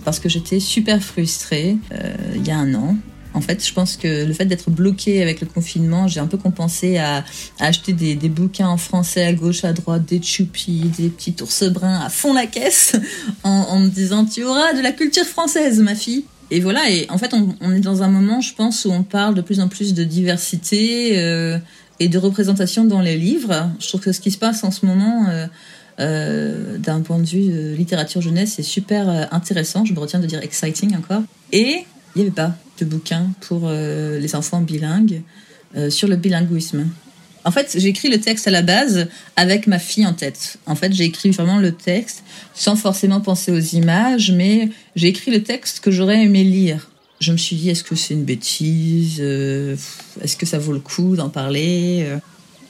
[0.06, 2.95] parce que j'étais super frustrée euh, il y a un an.
[3.34, 6.38] En fait, je pense que le fait d'être bloquée avec le confinement, j'ai un peu
[6.38, 7.24] compensé à,
[7.60, 12.00] acheter des, bouquins en français à gauche, à droite, des choupies, des petits ours bruns
[12.00, 12.96] à fond la caisse,
[13.44, 17.06] en, en me disant tu auras de la culture française, ma fille et voilà, et
[17.10, 19.68] en fait, on, est dans un moment, je pense, où on parle de plus en
[19.68, 21.60] plus de diversité euh,
[22.00, 23.70] et de représentation dans les livres.
[23.80, 25.46] Je trouve que ce qui se passe en ce moment, euh,
[26.00, 29.86] euh, d'un point de vue littérature jeunesse, c'est super intéressant.
[29.86, 31.22] Je me retiens de dire exciting encore.
[31.52, 35.22] Et il n'y avait pas de bouquin pour les enfants bilingues
[35.89, 36.88] sur le bilinguisme.
[37.46, 40.58] En fait, j'ai écrit le texte à la base avec ma fille en tête.
[40.65, 45.32] En fait, j'ai écrit vraiment le texte sans forcément penser aux images, mais j'ai écrit
[45.32, 46.92] le texte que j'aurais aimé lire.
[47.22, 49.18] Je me suis dit, est-ce que c'est une bêtise?
[49.20, 49.76] Euh,
[50.22, 52.06] Est-ce que ça vaut le coup d'en parler?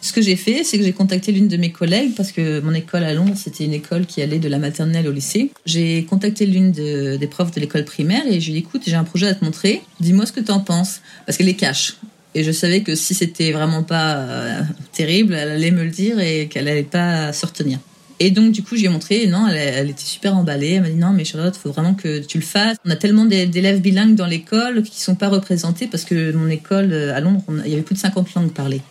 [0.01, 2.73] Ce que j'ai fait, c'est que j'ai contacté l'une de mes collègues parce que mon
[2.73, 5.51] école à Londres, c'était une école qui allait de la maternelle au lycée.
[5.65, 8.95] J'ai contacté l'une des profs de l'école primaire et je lui ai dit écoute, j'ai
[8.95, 9.81] un projet à te montrer.
[9.99, 11.97] Dis-moi ce que tu en penses parce qu'elle les cache.
[12.35, 14.61] Et je savais que si c'était vraiment pas euh,
[14.93, 17.79] terrible, elle allait me le dire et qu'elle allait pas se retenir.
[18.21, 20.73] Et donc, du coup, j'ai montré, non, elle, était super emballée.
[20.73, 22.75] Elle m'a dit, non, mais Charlotte, faut vraiment que tu le fasses.
[22.85, 26.91] On a tellement d'élèves bilingues dans l'école qui sont pas représentés parce que mon école
[26.91, 28.81] euh, à Londres, il y avait plus de 50 langues parlées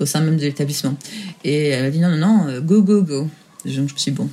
[0.00, 0.96] au sein même de l'établissement.
[1.44, 3.28] Et elle m'a dit, non, non, non, euh, go, go, go.
[3.64, 4.28] Je, me suis dit, bon,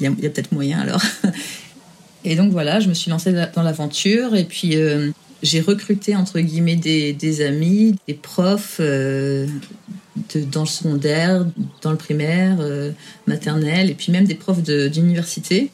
[0.00, 1.02] il y a, peut-être moyen alors.
[2.24, 5.10] Et donc voilà, je me suis lancée dans l'aventure et puis euh,
[5.42, 8.80] j'ai recruté entre guillemets des, amis, des profs,
[10.34, 11.46] dans le secondaire,
[11.82, 12.92] dans le primaire, euh,
[13.26, 15.70] maternelle, et puis même des profs d'université.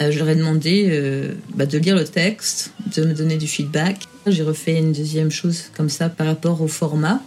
[0.00, 3.46] Euh, je leur ai demandé euh, bah, de lire le texte, de me donner du
[3.46, 3.98] feedback.
[4.26, 7.20] J'ai refait une deuxième chose comme ça par rapport au format,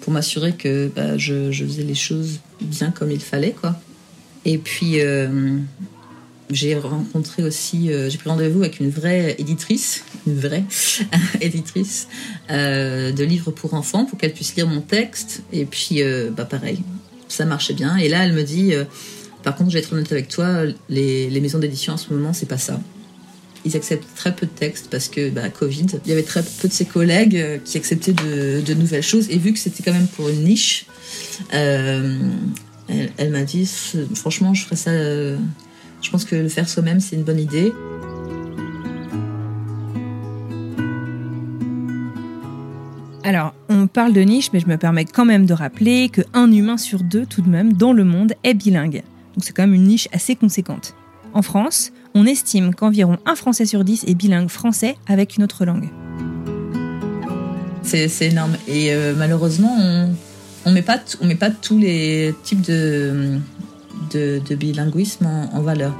[0.00, 3.52] pour m'assurer que bah, je, faisais les choses bien comme il fallait.
[3.52, 3.78] quoi.
[4.44, 5.00] Et puis,
[6.52, 10.64] j'ai rencontré aussi, euh, j'ai pris rendez-vous avec une vraie éditrice, une vraie
[11.40, 12.08] éditrice
[12.50, 15.42] euh, de livres pour enfants pour qu'elle puisse lire mon texte.
[15.52, 16.80] Et puis, euh, bah pareil,
[17.28, 17.96] ça marchait bien.
[17.96, 18.72] Et là, elle me dit,
[19.42, 22.32] par contre, je vais être honnête avec toi, les, les maisons d'édition en ce moment,
[22.32, 22.80] c'est pas ça.
[23.64, 25.86] Ils acceptent très peu de textes parce que bah, Covid.
[26.04, 29.28] Il y avait très peu de ses collègues qui acceptaient de, nouvelles choses.
[29.30, 30.86] Et vu que c'était quand même pour une niche,
[31.50, 32.18] elle,
[33.16, 33.70] elle m'a dit,
[34.14, 34.92] franchement, je ferais ça
[36.02, 37.72] je pense que le faire soi-même, c'est une bonne idée.
[43.22, 46.78] Alors, on parle de niche, mais je me permets quand même de rappeler qu'un humain
[46.78, 49.02] sur deux, tout de même, dans le monde, est bilingue.
[49.34, 50.94] Donc c'est quand même une niche assez conséquente.
[51.32, 55.64] En France, on estime qu'environ un Français sur dix est bilingue français avec une autre
[55.64, 55.88] langue.
[57.82, 58.56] C'est énorme.
[58.68, 59.74] Et euh, malheureusement,
[60.64, 60.84] on ne met,
[61.22, 63.38] met, pas tous les types de,
[64.12, 65.92] de, bilinguisme en, valeur.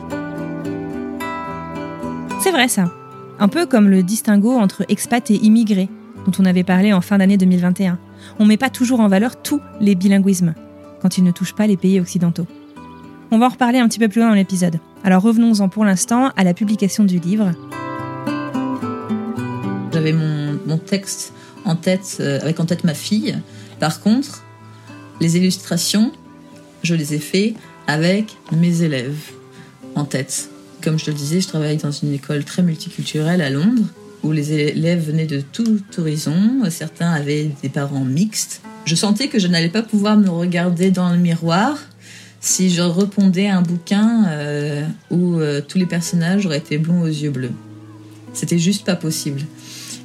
[2.40, 2.92] C'est vrai ça.
[3.38, 5.88] Un peu comme le distinguo entre expat et immigré,
[6.26, 7.98] dont on avait parlé en fin d'année 2021.
[8.38, 10.54] On ne met pas toujours en valeur tous les bilinguismes,
[11.00, 12.46] quand ils ne touchent pas les pays occidentaux.
[13.32, 14.80] On va en reparler un petit peu plus loin dans l'épisode.
[15.04, 17.52] Alors revenons-en pour l'instant à la publication du livre.
[19.92, 21.32] J'avais mon, texte
[21.64, 23.38] en tête, euh, avec en tête ma fille.
[23.78, 24.42] Par contre,
[25.20, 26.10] les illustrations,
[26.82, 27.54] je les ai fait
[27.86, 29.30] avec mes élèves
[29.94, 30.48] en tête.
[30.82, 33.84] Comme je te le disais, je travaille dans une école très multiculturelle à Londres
[34.24, 36.62] où les élèves venaient de tout horizon.
[36.68, 38.60] Certains avaient des parents mixtes.
[38.86, 41.78] Je sentais que je n'allais pas pouvoir me regarder dans le miroir
[42.40, 47.06] si je repondais un bouquin euh, où euh, tous les personnages auraient été blonds aux
[47.06, 47.52] yeux bleus.
[48.32, 49.42] C'était juste pas possible.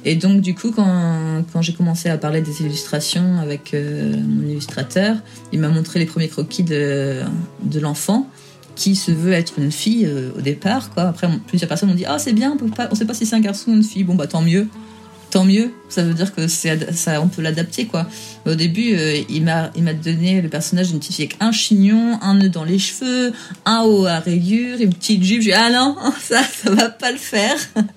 [0.04, 4.46] Et donc, du coup, quand, quand j'ai commencé à parler des illustrations avec euh, mon
[4.46, 5.16] illustrateur,
[5.52, 7.22] il m'a montré les premiers croquis de,
[7.62, 8.28] de l'enfant
[8.76, 10.90] qui se veut être une fille au départ.
[10.90, 11.04] Quoi.
[11.04, 13.40] Après, plusieurs personnes m'ont dit Ah, c'est bien, on ne sait pas si c'est un
[13.40, 14.04] garçon ou une fille.
[14.04, 14.68] Bon, bah tant mieux
[15.30, 15.72] tant mieux.
[15.88, 18.06] Ça veut dire que ça, on peut l'adapter quoi.
[18.44, 22.34] Au début, euh, il m'a donné le personnage d'une petite fille avec un chignon, un
[22.34, 23.32] nœud dans les cheveux,
[23.64, 25.42] un haut à rayures, une petite jupe.
[25.42, 27.56] J'ai dit, ah non, ça ça va pas le faire.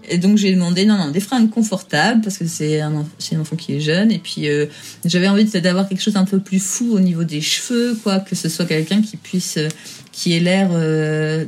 [0.09, 3.55] Et donc j'ai demandé non non des fringues confortables parce que c'est un un enfant
[3.55, 4.65] qui est jeune et puis euh,
[5.05, 8.35] j'avais envie d'avoir quelque chose un peu plus fou au niveau des cheveux quoi, que
[8.35, 9.67] ce soit quelqu'un qui puisse euh,
[10.11, 10.69] qui ait l'air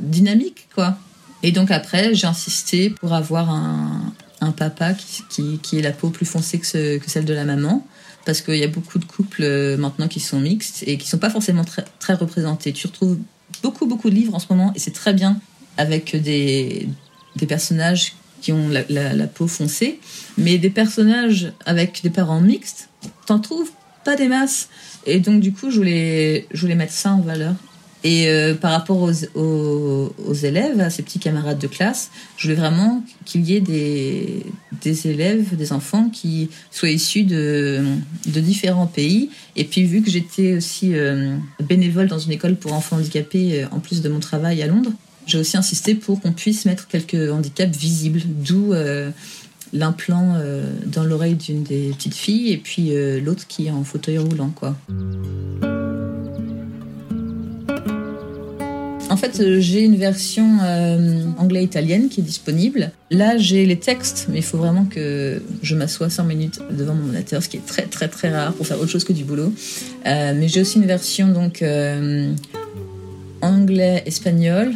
[0.00, 0.96] dynamique quoi.
[1.42, 4.12] Et donc après, j'ai insisté pour avoir un,
[4.42, 7.86] un papa qui, qui, est la peau plus foncée que, que celle de la maman.
[8.24, 11.18] Parce qu'il y a beaucoup de couples euh, maintenant qui sont mixtes et qui sont
[11.18, 12.72] pas forcément très, très représentés.
[12.72, 13.18] Tu retrouves
[13.62, 15.40] beaucoup, beaucoup de livres en ce moment et c'est très bien
[15.76, 16.88] avec des,
[17.36, 20.00] des personnages qui ont la, la, peau foncée.
[20.36, 22.88] Mais des personnages avec des parents mixtes,
[23.26, 23.70] t'en trouves
[24.04, 24.68] pas des masses.
[25.06, 27.54] Et donc, du coup, je voulais, je voulais mettre ça en valeur.
[28.04, 32.58] Et euh, par rapport aux, aux, élèves, à ces petits camarades de classe, je voulais
[32.58, 34.44] vraiment qu'il y ait des,
[34.82, 37.84] des, élèves, des enfants qui soient issus de,
[38.26, 39.30] de différents pays.
[39.54, 43.66] Et puis vu que j'étais aussi euh, bénévole dans une école pour enfants handicapés, euh,
[43.70, 44.92] en plus de mon travail à Londres,
[45.26, 48.74] j'ai aussi insisté pour qu'on puisse mettre quelques handicaps visibles, d'où
[49.72, 50.36] l'implant
[50.84, 54.50] dans l'oreille d'une des petites filles et puis l'autre qui est en fauteuil roulant.
[54.50, 54.76] quoi.
[59.12, 62.92] En fait, euh, j'ai une version euh, anglais-italienne qui est disponible.
[63.10, 67.02] Là, j'ai les textes, mais il faut vraiment que je m'assoie 5 minutes devant mon
[67.02, 69.52] ordinateur, ce qui est très très très rare pour faire autre chose que du boulot.
[70.06, 71.62] Euh, mais j'ai aussi une version donc
[73.42, 74.72] anglais-espagnol,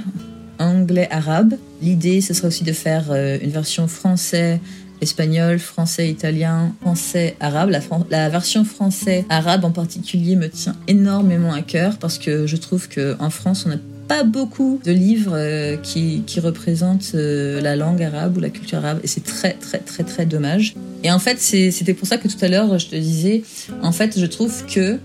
[0.59, 1.55] anglais-arabe.
[1.81, 4.61] L'idée, ce serait aussi de faire une version français
[5.01, 7.71] espagnol, français, italien, français, arabe.
[7.71, 12.89] La, la version français-arabe en particulier me tient énormément à cœur parce que je trouve
[12.91, 18.03] qu'en France, on n'a pas beaucoup de livres euh, qui, qui, représentent euh, la langue
[18.03, 20.75] arabe ou la culture arabe et c'est très très très très dommage.
[21.03, 23.43] Et en fait, c'était pour ça que tout à l'heure je te disais,
[23.83, 24.99] en fait, je trouve que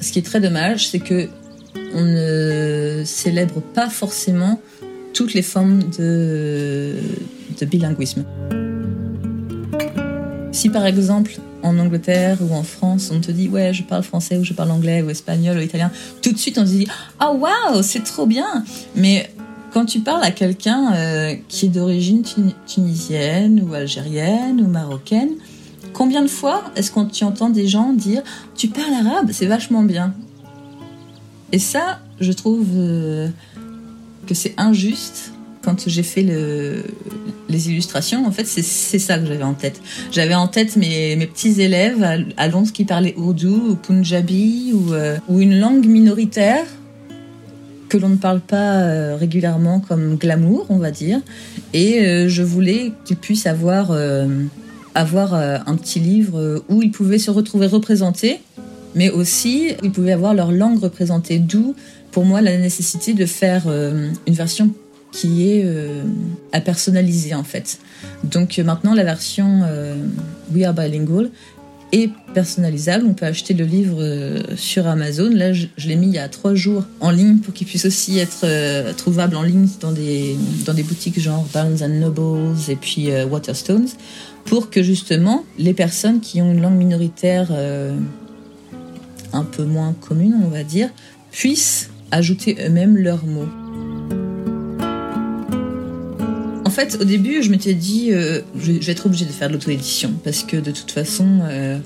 [0.00, 1.28] ce qui est très dommage, c'est que
[1.94, 4.60] on ne célèbre pas forcément
[5.12, 6.94] toutes les formes de,
[7.60, 8.24] de bilinguisme.
[10.52, 14.36] Si par exemple en Angleterre ou en France on te dit ouais je parle français
[14.36, 15.90] ou je parle anglais ou espagnol ou italien,
[16.22, 16.86] tout de suite on te dit
[17.18, 18.64] ah oh, waouh c'est trop bien.
[18.94, 19.30] Mais
[19.72, 22.22] quand tu parles à quelqu'un euh, qui est d'origine
[22.66, 25.32] tunisienne ou algérienne ou marocaine,
[25.92, 28.22] combien de fois est-ce qu'on tu des gens dire
[28.54, 30.14] tu parles arabe c'est vachement bien.
[31.50, 33.28] Et ça je trouve euh,
[34.26, 35.33] que c'est injuste
[35.64, 36.84] quand j'ai fait le,
[37.48, 39.80] les illustrations, en fait, c'est ça que j'avais en tête.
[40.12, 42.04] J'avais en tête mes, petits élèves
[42.36, 46.66] à, Londres qui parlaient ourdou ou punjabi ou, euh, ou une langue minoritaire
[47.88, 51.20] que l'on ne parle pas euh, régulièrement comme glamour, on va dire.
[51.72, 53.92] Et euh, je voulais qu'ils puissent avoir,
[54.94, 58.40] avoir un petit livre où ils pouvaient se retrouver représentés,
[58.94, 61.38] mais aussi ils pouvaient avoir leur langue représentée.
[61.38, 61.74] D'où,
[62.10, 64.70] pour moi, la nécessité de faire une version
[65.14, 66.02] qui est euh,
[66.52, 67.78] à personnaliser en fait.
[68.24, 69.94] Donc euh, maintenant la version euh,
[70.52, 71.30] We Are Bilingual
[71.92, 73.06] est personnalisable.
[73.06, 74.02] On peut acheter le livre
[74.56, 75.30] sur Amazon.
[75.30, 78.18] Là, je, l'ai mis il y a trois jours en ligne pour qu'il puisse aussi
[78.18, 78.44] être
[78.96, 83.86] trouvable en ligne dans des, dans des boutiques genre Barnes Nobles et puis Waterstones
[84.44, 87.52] pour que justement les personnes qui ont une langue minoritaire
[89.32, 90.90] un peu moins commune, on va dire,
[91.30, 93.63] puissent ajouter eux-mêmes leurs mots.
[96.74, 100.12] Fait, au début, je m'étais dit, euh, je, vais être obligée de faire de l'auto-édition
[100.22, 101.78] parce que de toute façon, euh,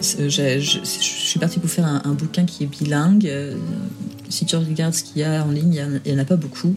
[0.00, 3.26] je, suis partie pour faire un, bouquin qui est bilingue.
[3.26, 3.56] Euh,
[4.28, 6.76] si tu regardes ce qu'il y a en ligne, il n'y en, a pas beaucoup.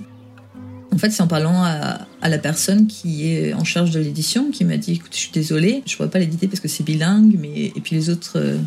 [0.93, 4.65] En fait, c'est en parlant à, la personne qui est en charge de l'édition qui
[4.65, 7.37] m'a dit écoute, je suis désolée, je ne pourrais pas l'éditer parce que c'est bilingue,
[7.39, 8.57] mais et puis les autres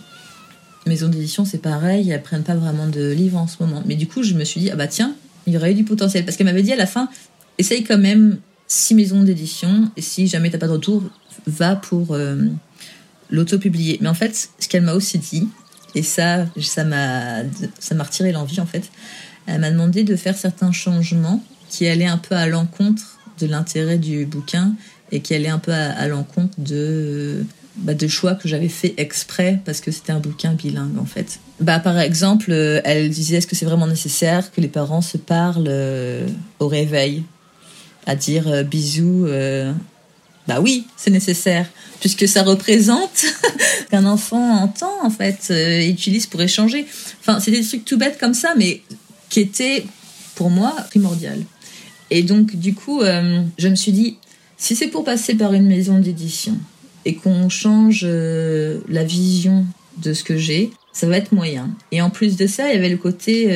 [0.87, 3.83] maisons d'édition, c'est pareil, elles prennent pas vraiment de livres en ce moment.
[3.87, 5.15] Mais du coup, je me suis dit ah bah tiens,
[5.47, 7.09] il y aurait eu du potentiel parce qu'elle m'avait dit à la fin
[7.59, 8.39] essaye quand même
[8.73, 11.03] six maisons d'édition et si jamais t'as pas de retour,
[11.47, 12.37] va pour euh,
[13.31, 13.99] l'auto-publier.
[14.01, 15.47] Mais en fait, ce qu'elle m'a aussi dit,
[15.95, 17.43] et ça, ça m'a,
[17.79, 18.91] ça m'a retiré l'envie en fait,
[19.47, 23.99] elle m'a demandé de faire certains changements qui allaient un peu à l'encontre de l'intérêt
[23.99, 24.75] du bouquin
[25.11, 27.45] et qui allaient un peu à, l'encontre de,
[27.77, 31.41] bah, de choix que j'avais fait exprès parce que c'était un bouquin bilingue en fait.
[31.61, 32.53] Bah, par exemple,
[32.85, 36.27] elle disait est-ce que c'est vraiment nécessaire que les parents se parlent euh,
[36.59, 37.25] au réveil?
[38.07, 39.27] À dire euh, bisous.
[39.27, 39.73] Euh,
[40.49, 41.69] bah oui, c'est nécessaire,
[42.01, 43.27] puisque ça représente
[43.91, 46.87] qu'un enfant entend, en fait, euh, utilise pour échanger.
[47.21, 48.83] Enfin, c'est des trucs tout bêtes comme ça, mais
[49.29, 49.85] qui étaient,
[50.35, 51.39] pour moi, primordial.
[52.11, 54.19] Et donc, du coup, je me suis dit,
[54.59, 56.59] si c'est pour passer par une maison d'édition
[57.07, 59.65] et qu'on change la vision
[59.97, 61.75] de ce que j'ai, ça va être moyen.
[61.91, 63.47] Et en plus de ça, il y avait le côté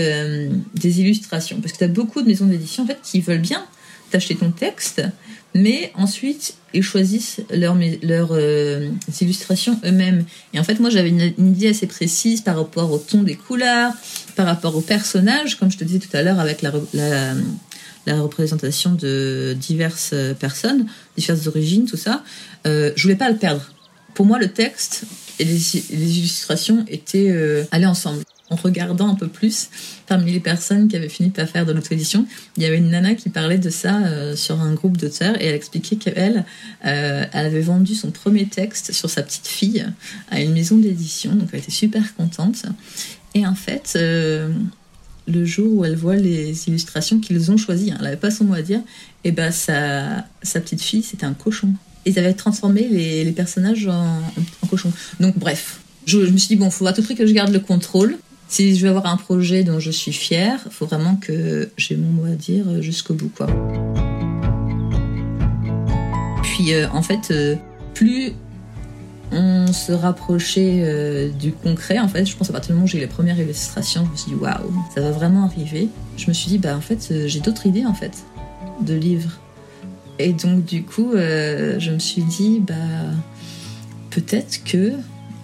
[0.74, 1.61] des illustrations.
[1.61, 3.66] Parce que tu as beaucoup de maisons d'édition en fait, qui veulent bien
[4.16, 5.02] t'acheter ton texte,
[5.55, 8.88] mais ensuite ils choisissent leurs leur, euh,
[9.20, 10.24] illustrations eux-mêmes.
[10.55, 13.92] Et en fait, moi j'avais une, idée assez précise par rapport au ton des couleurs,
[14.35, 18.92] par rapport aux personnages, comme je te disais tout à l'heure avec la, la, représentation
[18.92, 20.87] de diverses personnes,
[21.18, 22.24] diverses origines, tout ça.
[22.66, 23.70] Euh, je voulais pas le perdre.
[24.14, 25.05] Pour moi, le texte
[25.38, 29.68] et les, illustrations étaient euh, allés ensemble en regardant un peu plus
[30.07, 33.16] parmi les personnes qui avaient fini par faire de l'auto-édition, il y avait une nana
[33.16, 36.44] qui parlait de ça euh, sur un groupe d'auteurs et elle expliquait qu'elle,
[36.85, 39.85] euh, avait vendu son premier texte sur sa petite fille
[40.31, 42.66] à une maison d'édition, donc elle était super contente.
[43.35, 48.05] Et en fait, le jour où elle voit les illustrations qu'ils ont choisies, hein, elle
[48.05, 48.81] n'avait pas son mot à dire,
[49.25, 51.75] et ben sa, sa petite fille c'était un cochon.
[52.07, 54.23] Ils avaient transformé les, personnages en,
[54.62, 54.92] en cochons.
[55.21, 57.53] Donc bref, je, me suis dit, bon, il faut à tout prix que je garde
[57.53, 58.16] le contrôle.
[58.49, 62.11] Si je veux avoir un projet dont je suis fière, faut vraiment que j'ai mon
[62.11, 63.48] mot à dire jusqu'au bout, quoi.
[66.42, 67.57] Puis, euh, en fait, euh,
[67.92, 68.33] plus
[69.33, 72.88] on se rapprochait euh, du concret, en fait, je pense à partir du moment où
[72.88, 75.88] j'ai eu les premières illustrations, je me suis dit, waouh, ça va vraiment arriver.
[76.17, 78.25] Je me suis dit, bah, en fait, j'ai d'autres idées, en fait,
[78.81, 79.40] de livres.
[80.19, 82.75] Et donc, du coup, je me suis dit, bah,
[84.10, 84.92] peut-être que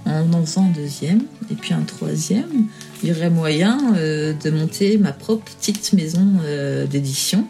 [0.07, 2.67] en en faisant un deuxième et puis un troisième,
[3.03, 7.47] il y aurait moyen euh, de monter ma propre petite maison euh, d'édition.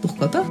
[0.00, 0.46] Pourquoi pas?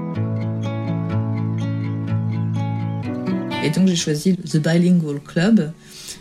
[3.63, 5.71] Et donc j'ai choisi The Bilingual Club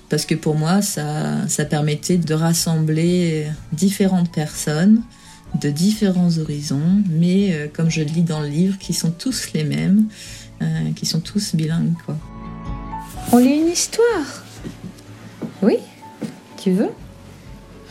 [0.08, 5.02] parce que pour moi, ça, ça permettait de rassembler différentes personnes
[5.58, 9.52] de différents horizons, mais euh, comme je le lis dans le livre, qui sont tous
[9.54, 10.06] les mêmes,
[10.62, 11.94] euh, qui sont tous bilingues.
[12.04, 12.16] Quoi.
[13.32, 14.44] On lit une histoire
[15.62, 15.76] Oui
[16.62, 16.90] Tu veux?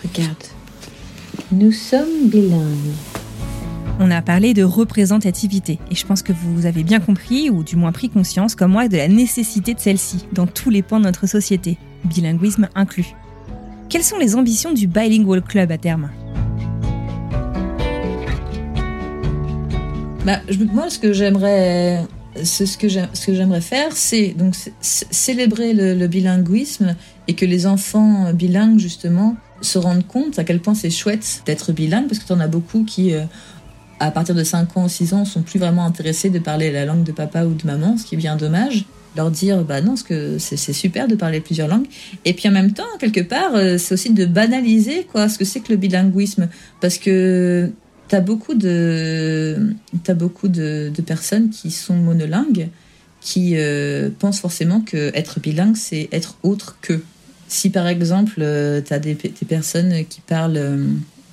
[0.03, 0.43] Regarde.
[1.51, 2.93] Nous sommes bilingues.
[4.01, 7.75] On a parlé de représentativité et je pense que vous avez bien compris, ou du
[7.75, 11.05] moins pris conscience, comme moi, de la nécessité de celle-ci dans tous les pans de
[11.05, 13.13] notre société, bilinguisme inclus.
[13.89, 16.11] Quelles sont les ambitions du Bilingual Club à terme?
[20.29, 22.05] Bah, Moi, ce que j'aimerais
[22.43, 26.95] ce que j'aimerais faire, c'est donc célébrer le, bilinguisme
[27.27, 31.73] et que les enfants bilingues justement se rendent compte à quel point c'est chouette d'être
[31.73, 33.23] bilingue parce que tu en as beaucoup qui euh,
[33.99, 36.85] à partir de 5 ans ou 6 ans sont plus vraiment intéressés de parler la
[36.85, 39.95] langue de papa ou de maman, ce qui est bien dommage leur dire bah non,
[39.97, 41.87] c'est super de parler plusieurs langues.
[42.25, 45.45] Et puis en même temps, quelque part, euh, c'est aussi de banaliser quoi, ce que
[45.45, 46.47] c'est que le bilinguisme,
[46.79, 47.71] parce que
[48.09, 49.73] t'as beaucoup de
[50.07, 52.69] as beaucoup de, personnes qui sont monolingues,
[53.21, 57.01] qui euh, pensent forcément que être bilingue c'est être autre que.
[57.47, 60.87] Si par exemple euh, tu as des, personnes qui parlent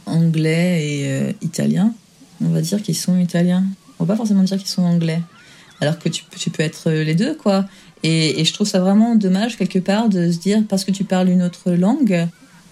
[0.07, 1.93] anglais et italien,
[2.41, 3.65] on va dire qu'ils sont italiens.
[3.99, 5.21] On va pas forcément dire qu'ils sont anglais
[5.81, 7.67] alors que tu, peux être les deux, quoi.
[8.03, 11.29] Et, je trouve ça vraiment dommage, quelque part, de se dire, parce que tu parles
[11.29, 12.27] une autre langue,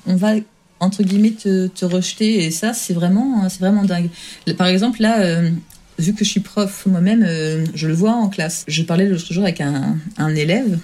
[0.07, 0.35] on va,
[0.81, 2.45] entre guillemets, te, rejeter.
[2.45, 4.09] Et ça, c'est vraiment, c'est vraiment dingue.
[4.57, 5.51] Par exemple, là, euh,
[5.99, 8.65] vu que je suis prof moi-même, euh, je le vois en classe.
[8.69, 9.99] Je parlais l'autre jour avec un,
[10.35, 10.79] élève.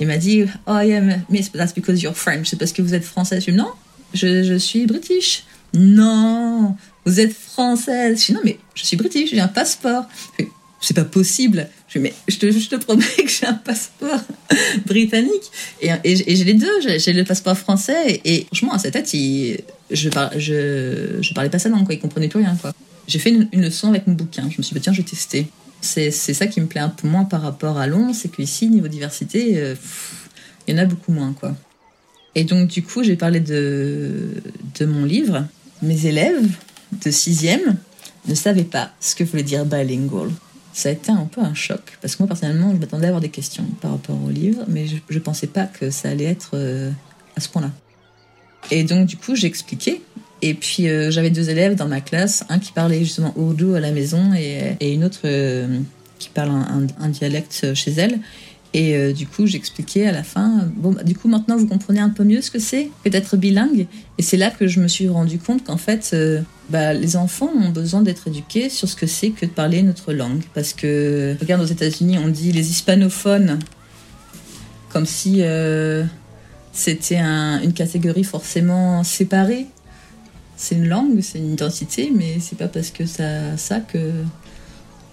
[0.00, 2.48] Il m'a dit, oh yeah, miss, that's because you're French.
[2.48, 3.44] C'est parce que vous êtes française.
[3.44, 3.70] Je dis, non,
[4.12, 5.44] je, je suis british.
[5.74, 8.20] Non, vous êtes française.
[8.20, 10.06] Je dis, non, mais je suis british, j'ai un passeport
[10.80, 11.68] c'est pas possible.
[11.88, 14.20] Je, mais je te, je te promets que j'ai un passeport
[14.86, 16.80] britannique et, j'ai les deux.
[16.80, 20.12] J'ai le passeport français et, franchement à sa tête, je,
[21.34, 21.94] parlais pas sa langue, quoi.
[21.94, 22.72] Il comprenait plus rien, quoi.
[23.06, 24.48] J'ai fait une, leçon avec mon bouquin.
[24.50, 25.46] Je me suis dit tiens, je vais tester.
[25.80, 28.88] C'est ça qui me plaît un peu moins par rapport à Londres, c'est qu'ici niveau
[28.88, 29.76] diversité, euh,
[30.66, 31.54] il y en a beaucoup moins, quoi.
[32.34, 34.42] Et donc du coup, j'ai parlé de
[34.80, 35.46] mon livre.
[35.82, 36.48] Mes élèves
[37.04, 37.76] de sixième
[38.26, 40.30] ne savaient pas ce que voulait dire bilingual
[40.76, 41.96] ça a été un peu un choc.
[42.02, 44.86] Parce que moi, personnellement, je m'attendais à avoir des questions par rapport au livre, mais
[44.86, 46.90] je ne pensais pas que ça allait être euh,
[47.34, 47.70] à ce point-là.
[48.70, 50.02] Et donc, du coup, j'ai expliqué.
[50.42, 53.80] Et puis, euh, j'avais deux élèves dans ma classe, un qui parlait justement ourdou à
[53.80, 55.78] la maison et, et une autre euh,
[56.18, 58.18] qui parle un, dialecte chez elle.
[58.76, 61.98] Et euh, du coup, j'expliquais à la fin, bon, bah, du coup, maintenant, vous comprenez
[61.98, 63.86] un peu mieux ce que c'est que d'être bilingue.
[64.18, 67.50] Et c'est là que je me suis rendu compte qu'en fait, euh, bah, les enfants
[67.58, 70.42] ont besoin d'être éduqués sur ce que c'est que de parler notre langue.
[70.52, 73.60] Parce que, regarde, aux États-Unis, on dit les hispanophones,
[74.90, 76.04] comme si euh,
[76.72, 79.68] c'était une catégorie forcément séparée.
[80.58, 84.10] C'est une langue, c'est une identité, mais c'est pas parce que ça, ça que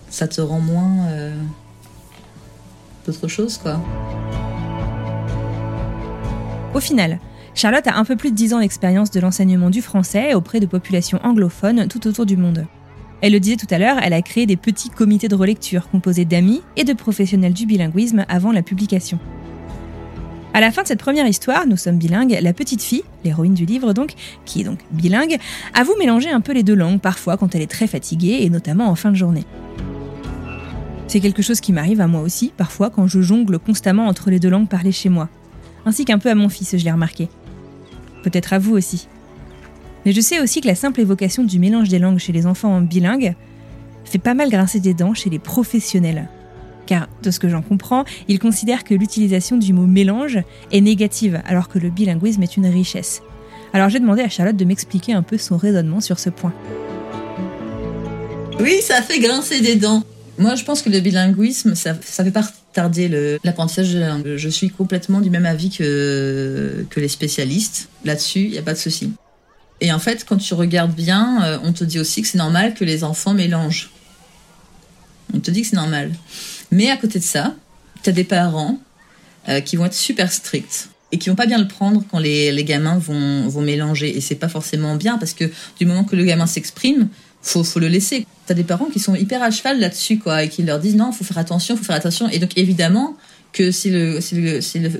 [0.10, 1.08] ça te rend moins
[3.06, 3.80] d'autres choses, quoi.
[6.74, 7.20] Au final,
[7.56, 10.66] Charlotte a un peu plus de 10 ans d'expérience de l'enseignement du français auprès de
[10.66, 12.66] populations anglophones tout autour du monde.
[13.22, 16.26] Elle le disait tout à l'heure, elle a créé des petits comités de relecture composés
[16.26, 19.20] d'amis et de professionnels du bilinguisme avant la publication.
[20.56, 23.66] À la fin de cette première histoire, nous sommes bilingues, la petite fille, l'héroïne du
[23.66, 24.14] livre donc,
[24.46, 25.38] qui est donc bilingue,
[25.74, 28.88] avoue mélanger un peu les deux langues parfois quand elle est très fatiguée et notamment
[28.88, 29.46] en fin de journée.
[31.08, 34.40] C'est quelque chose qui m'arrive à moi aussi, parfois, quand je jongle constamment entre les
[34.40, 35.30] deux langues parlées chez moi.
[35.86, 37.30] Ainsi qu'un peu à mon fils, je l'ai remarqué.
[38.24, 39.08] Peut-être à vous aussi.
[40.06, 42.82] Mais je sais aussi que la simple évocation du mélange des langues chez les enfants
[42.82, 43.36] bilingues
[44.06, 46.30] fait pas mal grincer des dents chez les professionnels.
[46.86, 50.40] Car, de ce que j'en comprends, ils considèrent que l'utilisation du mot mélange
[50.72, 53.22] est négative, alors que le bilinguisme est une richesse.
[53.72, 56.54] Alors j'ai demandé à Charlotte de m'expliquer un peu son raisonnement sur ce point.
[58.60, 60.04] Oui, ça fait grincer des dents.
[60.38, 64.36] Moi, je pense que le bilinguisme, ça, ça fait pas retarder l'apprentissage de la langue.
[64.36, 67.90] Je suis complètement du même avis que, que les spécialistes.
[68.04, 69.14] Là-dessus, il n'y a pas de souci.
[69.80, 72.74] Et en fait, quand tu regardes bien, euh, on te dit aussi que c'est normal
[72.74, 73.92] que les enfants mélangent.
[75.34, 76.12] On te dit que c'est normal.
[76.72, 77.56] Mais à côté de ça,
[78.02, 78.80] tu as des parents
[79.50, 82.52] euh, qui vont être super stricts et qui vont pas bien le prendre quand les,
[82.52, 84.16] les gamins vont, vont mélanger.
[84.18, 87.10] Et c'est pas forcément bien parce que du moment que le gamin s'exprime,
[87.44, 88.26] faut, faut le laisser.
[88.48, 91.12] T'as des parents qui sont hyper à cheval là-dessus, quoi, et qui leur disent non,
[91.12, 92.28] faut faire attention, faut faire attention.
[92.30, 93.16] Et donc, évidemment,
[93.52, 94.20] que si le,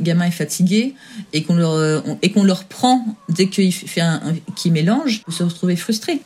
[0.02, 0.94] gamin est fatigué
[1.34, 2.04] et qu'on leur,
[2.44, 4.22] leur prend dès qu'il fait un,
[4.56, 6.22] qu'il mélange, peut se retrouver frustré.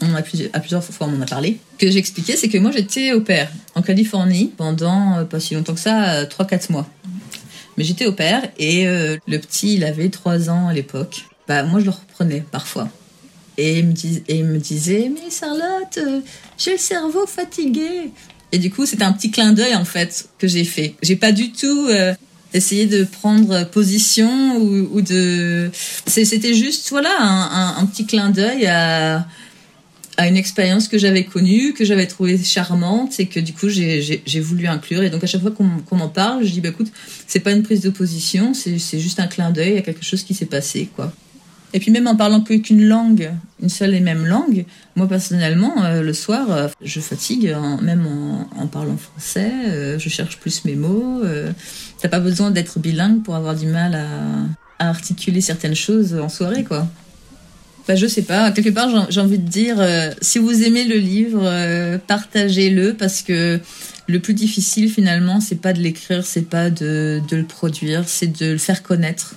[0.00, 3.20] on a plusieurs, fois on en a parlé, que j'expliquais, c'est que moi j'étais au
[3.20, 6.88] père en Californie pendant pas si longtemps que ça, 3-4 mois.
[7.76, 11.24] Mais j'étais au père et le petit, il avait 3 ans à l'époque.
[11.48, 12.88] Bah moi je le reprenais parfois.
[13.58, 15.98] Et il me, disait, mais Charlotte,
[16.58, 18.10] j'ai le cerveau fatigué.
[18.52, 20.94] Et du coup, c'était un petit clin d'œil en fait que j'ai fait.
[21.02, 22.14] J'ai pas du tout euh,
[22.52, 25.70] essayé de prendre position ou, de.
[26.06, 29.26] C'était juste voilà un, petit clin d'œil à
[30.16, 34.40] à une expérience que j'avais connue, que j'avais trouvée charmante et que du coup j'ai
[34.40, 35.02] voulu inclure.
[35.02, 36.90] Et donc à chaque fois qu'on m'en parle, je dis bah écoute,
[37.26, 40.34] c'est pas une prise de position, c'est juste un clin d'œil à quelque chose qui
[40.34, 41.12] s'est passé quoi.
[41.76, 43.30] Et puis même en parlant qu'une langue,
[43.62, 44.64] une seule et même langue,
[44.94, 48.08] moi personnellement, euh, le soir, euh, je fatigue, même
[48.58, 51.20] en, parlant français, euh, je cherche plus mes mots.
[52.00, 56.64] T'as pas besoin d'être bilingue pour avoir du mal à, articuler certaines choses en soirée,
[56.64, 56.86] quoi.
[57.86, 59.76] Bah, je sais pas, quelque part j'ai envie de dire,
[60.22, 63.60] si vous aimez le livre, partagez-le parce que
[64.06, 68.52] le plus difficile finalement, c'est pas de l'écrire, c'est pas de le produire, c'est de
[68.52, 69.36] le faire connaître.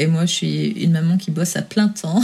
[0.00, 2.22] Et moi, je suis une maman qui bosse à plein temps.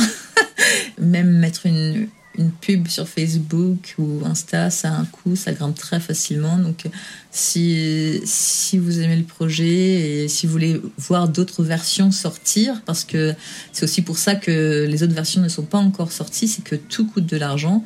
[0.99, 2.09] Même mettre une,
[2.39, 6.57] une pub sur Facebook ou Insta, ça a un coût, ça grimpe très facilement.
[6.57, 6.87] Donc,
[7.31, 13.05] si, si vous aimez le projet et si vous voulez voir d'autres versions sortir, parce
[13.05, 13.35] que
[13.73, 16.77] c'est aussi pour ça que les autres versions ne sont pas encore sorties, c'est que
[16.77, 17.85] tout coûte de l'argent,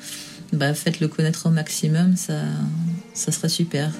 [0.52, 2.42] bah, faites-le connaître au maximum, ça,
[3.12, 3.90] ça serait super.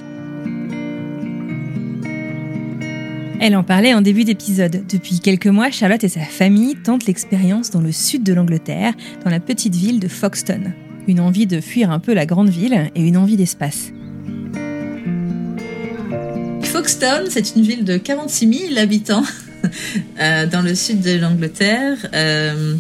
[3.43, 4.83] Elle en parlait en début d'épisode.
[4.87, 8.93] Depuis quelques mois, Charlotte et sa famille tentent l'expérience dans le sud de l'Angleterre,
[9.25, 10.75] dans la petite ville de Foxton.
[11.09, 13.93] Une envie de fuir un peu la grande ville et une envie d'espace.
[16.65, 19.25] Foxton, c'est une ville de 46 000 habitants
[20.21, 21.97] euh, dans le sud de l'Angleterre.
[22.13, 22.75] Euh,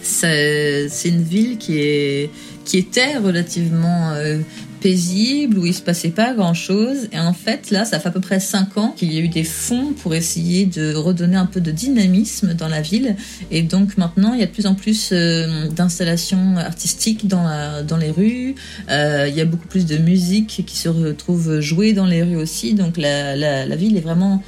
[0.00, 2.30] c'est une ville qui, est,
[2.64, 4.38] qui était relativement euh,
[4.84, 7.08] paisible, où il se passait pas grand chose.
[7.10, 9.28] Et en fait, là, ça fait à peu près cinq ans qu'il y a eu
[9.28, 13.16] des fonds pour essayer de redonner un peu de dynamisme dans la ville.
[13.50, 17.96] Et donc maintenant, il y a de plus en plus euh, d'installations artistiques dans, dans
[17.96, 18.56] les rues.
[18.90, 22.36] Euh, il y a beaucoup plus de musique qui se retrouve jouée dans les rues
[22.36, 22.74] aussi.
[22.74, 24.42] Donc la, la, la ville est vraiment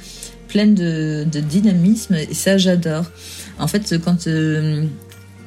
[0.49, 3.05] pleine de, de, dynamisme et ça, j'adore.
[3.57, 4.85] En fait, quand euh,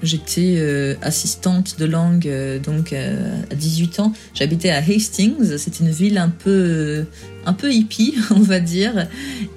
[0.03, 4.12] J'étais euh, assistante de langue euh, donc euh, à 18 ans.
[4.34, 5.59] J'habitais à Hastings.
[5.59, 7.05] C'est une ville un peu
[7.44, 9.09] un peu hippie, on va dire,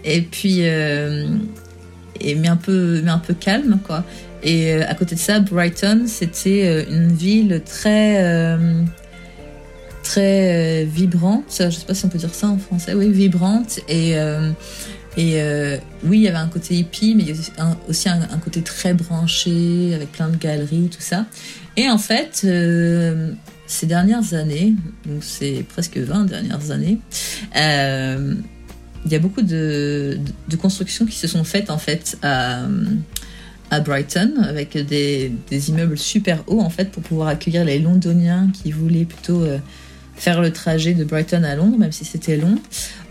[0.03, 4.03] et puis et mais un peu mais un peu calme quoi.
[4.45, 8.57] Et à côté de ça, Brighton, c'était une ville très
[10.03, 11.45] très vibrante.
[11.57, 12.93] Je sais pas si on peut dire ça en français.
[12.93, 14.15] Oui, vibrante et
[15.16, 18.20] et euh, oui, il y avait un côté hippie, mais il y avait aussi un,
[18.43, 21.26] côté très branché, avec plein de galeries, tout ça.
[21.78, 23.32] Et en fait, euh,
[23.68, 24.74] ces dernières années,
[25.05, 26.97] donc c'est presque 20 dernières années,
[27.55, 28.36] euh,
[29.05, 30.18] il y a beaucoup de,
[30.59, 32.64] constructions qui se sont faites en fait à,
[33.70, 38.49] à Brighton, avec des, des, immeubles super hauts en fait, pour pouvoir accueillir les Londoniens
[38.51, 39.45] qui voulaient plutôt
[40.16, 42.57] faire le trajet de Brighton à Londres, même si c'était long,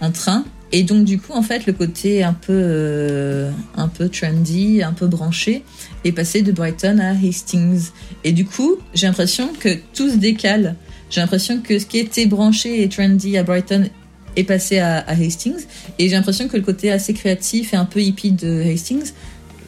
[0.01, 0.45] en train.
[0.73, 4.93] Et donc du coup, en fait, le côté un peu, euh, un peu trendy, un
[4.93, 5.63] peu branché,
[6.05, 7.91] est passé de Brighton à Hastings.
[8.25, 10.77] Et du coup, j'ai l'impression que tout se décale.
[11.11, 13.91] J'ai l'impression que ce qui était branché et trendy à Brighton
[14.37, 15.67] est passé à, Hastings.
[15.99, 19.13] Et j'ai l'impression que le côté assez créatif et un peu hippie de Hastings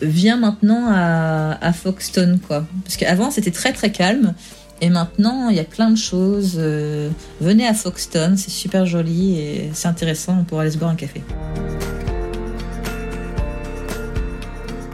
[0.00, 2.66] vient maintenant à, à Foxton, quoi.
[2.82, 4.34] Parce qu'avant, c'était très très calme.
[4.80, 6.56] Et maintenant, il y a plein de choses.
[6.58, 7.10] Euh,
[7.40, 10.96] venez à Foxton, c'est super joli et c'est intéressant, on pourra aller se boire un
[10.96, 11.22] café.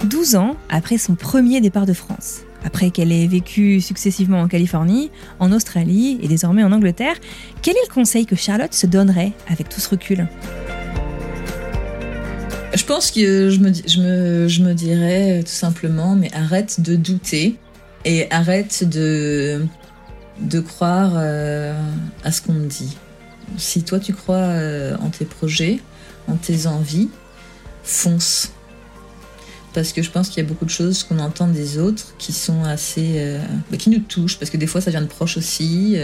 [0.05, 5.11] 12 ans après son premier départ de France, après qu'elle ait vécu successivement en Californie,
[5.39, 7.17] en Australie et désormais en Angleterre,
[7.63, 10.27] quel est le conseil que Charlotte se donnerait avec tout ce recul?
[12.75, 16.97] Je pense que je me, je me, je me dirais tout simplement, mais arrête de
[16.97, 17.57] douter
[18.05, 19.67] et arrête de,
[20.41, 21.79] de croire euh,
[22.25, 22.97] à ce qu'on me dit.
[23.57, 25.81] Si toi tu crois euh, en tes projets,
[26.29, 27.11] en tes envies,
[27.83, 28.53] fonce.
[29.73, 32.33] Parce que je pense qu'il y a beaucoup de choses qu'on entend des autres qui
[32.33, 33.15] sont assez.
[33.17, 33.41] Euh,
[33.71, 35.97] bah, qui nous touchent, parce que des fois ça vient de proches aussi,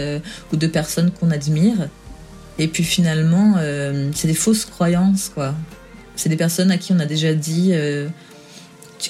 [0.51, 1.89] ou de personnes qu'on admire.
[2.59, 3.55] Et puis finalement,
[4.13, 5.53] c'est des fausses croyances, quoi.
[6.15, 7.71] C'est des personnes à qui on a déjà dit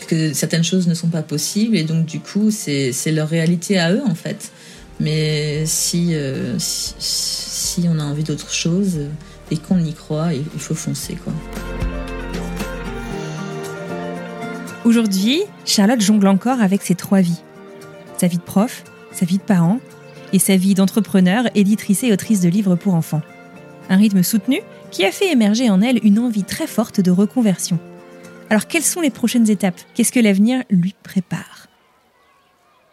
[0.08, 3.92] que certaines choses ne sont pas possibles et donc du coup c'est leur réalité à
[3.94, 4.52] eux en fait.
[5.00, 6.58] Mais si, euh,
[7.90, 9.00] on a envie d'autre chose
[9.52, 11.34] et qu'on y croit, il faut foncer quoi.
[14.88, 17.42] Aujourd'hui, Charlotte jongle encore avec ses trois vies.
[18.18, 19.82] Sa vie de prof, sa vie de parent
[20.32, 23.22] et sa vie d'entrepreneur, éditrice et autrice de livres pour enfants.
[23.90, 24.62] Un rythme soutenu
[24.92, 27.80] qui a fait émerger en elle une envie très forte de reconversion.
[28.50, 29.80] Alors quelles sont les prochaines étapes?
[29.94, 31.68] Qu'est-ce que l'avenir lui prépare?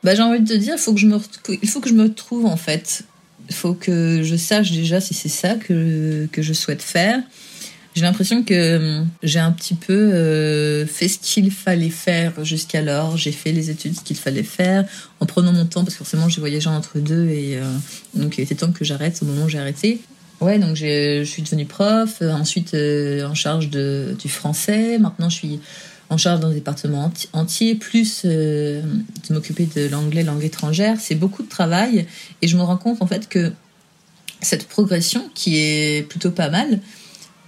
[0.02, 1.18] Bah, J'ai envie de te dire, il faut, que je me,
[1.62, 3.04] il faut que je me trouve en fait.
[3.48, 7.20] Il faut que je sache déjà si c'est ça que, que je souhaite faire.
[7.94, 13.16] J'ai l'impression que hum, j'ai un petit peu euh, fait ce qu'il fallait faire jusqu'alors.
[13.16, 14.84] J'ai fait les études qu'il fallait faire
[15.20, 17.62] en prenant mon temps parce que forcément j'ai voyagé entre deux et euh,
[18.14, 20.00] donc il était temps que j'arrête au moment où j'ai arrêté.
[20.44, 24.98] Ouais, donc je suis devenue prof, euh, ensuite en charge de, du français.
[24.98, 25.60] Maintenant, je suis
[26.10, 28.82] en charge d'un département entier, plus de
[29.30, 30.98] m'occuper de l'anglais, langue étrangère.
[31.00, 32.06] C'est beaucoup de travail
[32.42, 33.52] et je me rends compte en fait que
[34.42, 36.80] cette progression, qui est plutôt pas mal,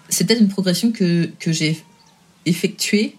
[0.08, 1.84] c'est peut-être une progression que, que j'ai
[2.46, 3.16] effectuée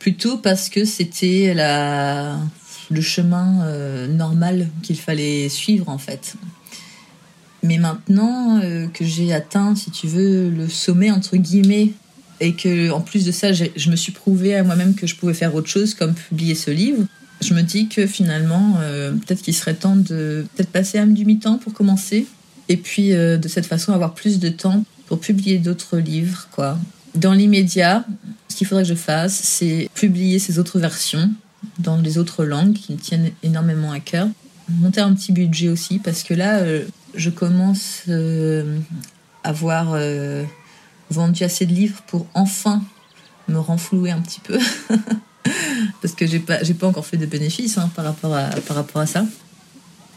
[0.00, 6.34] plutôt parce que c'était le chemin euh, normal qu'il fallait suivre en fait.
[7.62, 11.92] Mais maintenant euh, que j'ai atteint, si tu veux, le sommet entre guillemets,
[12.40, 15.34] et que en plus de ça, je me suis prouvé à moi-même que je pouvais
[15.34, 17.04] faire autre chose, comme publier ce livre,
[17.42, 21.24] je me dis que finalement, euh, peut-être qu'il serait temps de peut-être passer à du
[21.24, 22.26] mi-temps pour commencer,
[22.68, 26.78] et puis de cette façon avoir plus de temps pour publier d'autres livres, quoi.
[27.16, 28.04] Dans l'immédiat,
[28.48, 31.30] ce qu'il faudrait que je fasse, c'est publier ces autres versions
[31.78, 34.28] dans les autres langues qui me tiennent énormément à cœur.
[34.78, 38.78] Monter un petit budget aussi, parce que là, euh, je commence euh,
[39.42, 40.44] à avoir euh,
[41.10, 42.82] vendu assez de livres pour enfin
[43.48, 44.58] me renflouer un petit peu.
[46.02, 48.76] parce que j'ai pas, j'ai pas encore fait de bénéfices hein, par, rapport à, par
[48.76, 49.24] rapport à ça.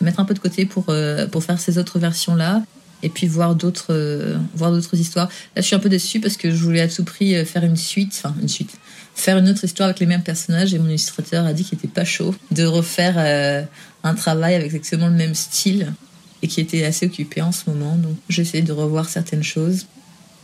[0.01, 0.93] Mettre un peu de côté pour,
[1.31, 2.61] pour faire ces autres versions-là
[3.03, 5.29] et puis voir d'autres voir d'autres histoires.
[5.55, 7.77] Là, je suis un peu déçue parce que je voulais à tout prix faire une
[7.77, 8.77] suite, enfin une suite,
[9.15, 11.87] faire une autre histoire avec les mêmes personnages et mon illustrateur a dit qu'il était
[11.87, 13.63] pas chaud de refaire euh,
[14.03, 15.93] un travail avec exactement le même style
[16.41, 17.95] et qui était assez occupé en ce moment.
[17.95, 19.85] Donc, j'essaie de revoir certaines choses.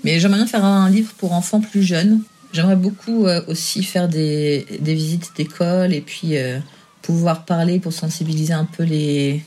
[0.04, 2.22] Mais j'aimerais bien faire un livre pour enfants plus jeunes.
[2.54, 6.36] J'aimerais beaucoup aussi faire des, des visites d'école et puis
[7.02, 9.44] pouvoir parler pour sensibiliser un peu les,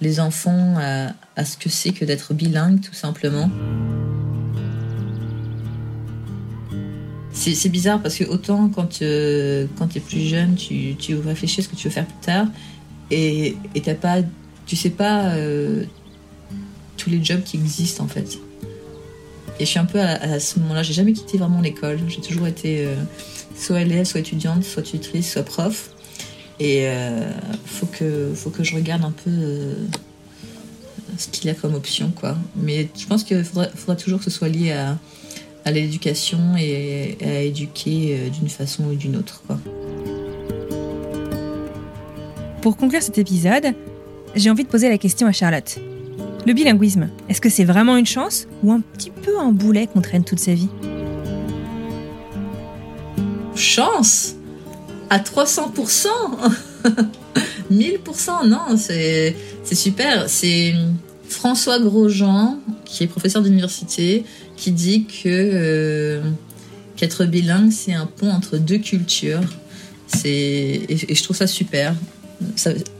[0.00, 3.50] les enfants à, à ce que c'est que d'être bilingue, tout simplement.
[7.32, 11.60] C'est bizarre parce que autant quand, euh, quand tu es plus jeune, tu, tu, réfléchis
[11.60, 12.46] à ce que tu veux faire plus tard
[13.10, 14.18] et tu pas,
[14.66, 15.84] tu sais pas euh,
[16.96, 18.38] tous les jobs qui existent en fait.
[19.58, 21.98] Et je suis un peu à, ce moment-là, j'ai jamais quitté vraiment l'école.
[22.08, 22.94] J'ai toujours été euh,
[23.56, 25.90] soit élève, soit étudiante, soit tutrice, soit prof.
[26.58, 27.30] Et euh,
[27.66, 29.30] faut que faut que je regarde un peu
[31.18, 32.38] ce qu'il y a comme option, quoi.
[32.56, 34.98] Mais je pense qu'il faudra, toujours que ce soit lié à,
[35.64, 39.58] à l'éducation et, à éduquer euh, d'une façon ou d'une autre, quoi.
[42.62, 43.74] Pour conclure cet épisode,
[44.34, 45.78] j'ai envie de poser la question à Charlotte.
[46.46, 50.00] Le bilinguisme, est-ce que c'est vraiment une chance ou un petit peu un boulet qu'on
[50.00, 50.68] traîne toute sa vie?
[53.54, 54.36] Chance?
[55.08, 56.06] À 300%.
[57.70, 59.34] 1000%, non, c'est
[59.72, 60.28] super.
[60.28, 60.74] C'est
[61.28, 64.24] François Grosjean, qui est professeur d'université,
[64.60, 66.20] qui dit que euh,
[66.96, 69.40] qu'être bilingue, c'est un pont entre deux cultures.
[70.24, 71.94] Et, et, je trouve ça super.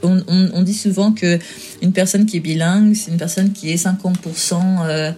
[0.02, 1.38] on, dit souvent que
[1.82, 5.12] une personne qui est bilingue, c'est une personne qui est 50%, euh,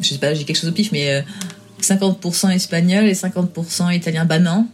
[0.00, 1.24] je sais pas, j'ai quelque chose au pif, mais
[1.80, 4.26] 50% euh, espagnol et 50% italien.
[4.26, 4.66] Bah non,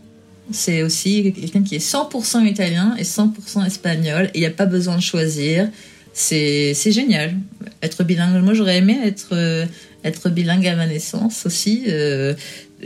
[0.51, 4.67] c'est aussi quelqu'un qui est 100% italien et 100% espagnol et il n'y a pas
[4.67, 5.69] besoin de choisir.
[6.13, 7.37] C'est génial.
[7.83, 9.67] Être bilingue, moi j'aurais aimé être, euh,
[10.05, 11.85] être bilingue à ma naissance aussi.
[11.89, 12.35] Euh,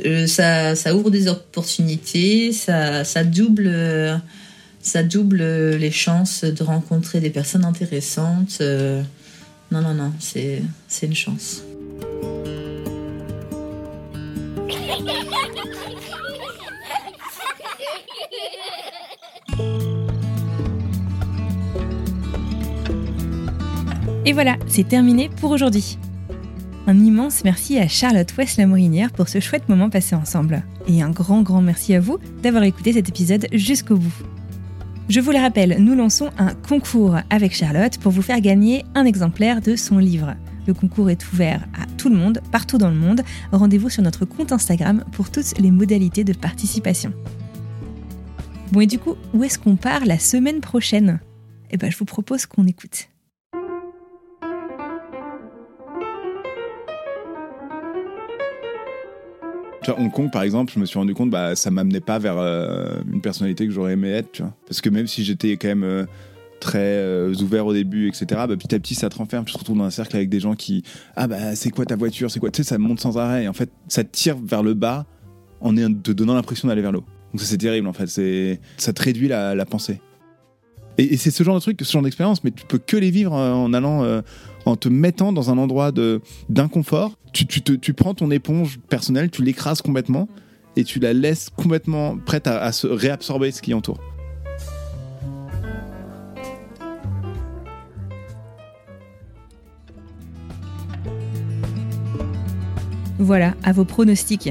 [0.05, 4.21] euh, ça, ça ouvre des opportunités, ça, ça double
[4.81, 5.43] ça double
[5.77, 8.61] les chances de rencontrer des personnes intéressantes.
[8.61, 10.63] non, non, non, c'est
[11.03, 11.63] une chance.
[24.25, 25.99] Et voilà, c'est terminé pour aujourd'hui.
[26.89, 30.64] Un immense merci à Charlotte West-Lamorinière pour ce chouette moment passé ensemble.
[30.89, 34.12] Et un grand, grand merci à vous d'avoir écouté cet épisode jusqu'au bout.
[35.09, 39.05] Je vous le rappelle, nous lançons un concours avec Charlotte pour vous faire gagner un
[39.05, 40.35] exemplaire de son livre.
[40.66, 43.22] Le concours est ouvert à tout le monde, partout dans le monde.
[43.53, 47.12] Rendez-vous sur notre compte Instagram pour toutes les modalités de participation.
[48.72, 51.20] Bon et du coup, où est-ce qu'on part la semaine prochaine?
[51.70, 53.12] Eh ben je vous propose qu'on écoute.
[59.89, 63.01] Hong Kong, par exemple, je me suis rendu compte, bah, ça m'amenait pas vers euh,
[63.12, 64.55] une personnalité que j'aurais aimé être, tu vois.
[64.66, 66.05] Parce que même si j'étais quand même euh,
[66.61, 68.26] très euh, ouvert au début, etc.
[68.30, 69.45] Bah, petit à petit, ça te renferme.
[69.45, 70.85] Tu te retrouves dans un cercle avec des gens qui
[71.16, 72.51] Ah, bah, c'est quoi ta voiture C'est quoi?
[72.51, 73.49] Tu sais, ça monte sans arrêt.
[73.49, 75.07] En fait, ça te tire vers le bas
[75.61, 77.05] en te donnant l'impression d'aller vers l'eau.
[77.33, 78.07] Donc, ça, c'est terrible, en fait.
[78.07, 80.01] C'est, ça te réduit la pensée.
[80.99, 83.11] Et, et c'est ce genre de truc, ce genre d'expérience, mais tu peux que les
[83.11, 84.20] vivre euh, en allant, euh,
[84.66, 87.18] en te mettant dans un endroit de, d'inconfort.
[87.32, 90.28] Tu, tu, te, tu prends ton éponge personnelle, tu l'écrases complètement
[90.76, 94.01] et tu la laisses complètement prête à, à se réabsorber ce qui entoure.
[103.18, 104.51] Voilà, à vos pronostics.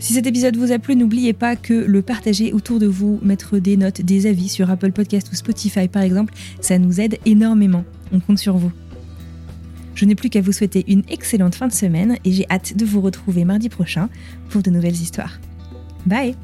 [0.00, 3.58] Si cet épisode vous a plu, n'oubliez pas que le partager autour de vous, mettre
[3.58, 7.84] des notes, des avis sur Apple Podcast ou Spotify par exemple, ça nous aide énormément.
[8.12, 8.70] On compte sur vous.
[9.96, 12.84] Je n'ai plus qu'à vous souhaiter une excellente fin de semaine et j'ai hâte de
[12.84, 14.08] vous retrouver mardi prochain
[14.50, 15.40] pour de nouvelles histoires.
[16.06, 16.36] Bye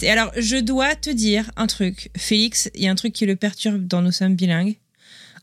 [0.00, 2.10] Et alors, je dois te dire un truc.
[2.16, 4.76] Félix, il y a un truc qui le perturbe dans Nous sommes bilingues.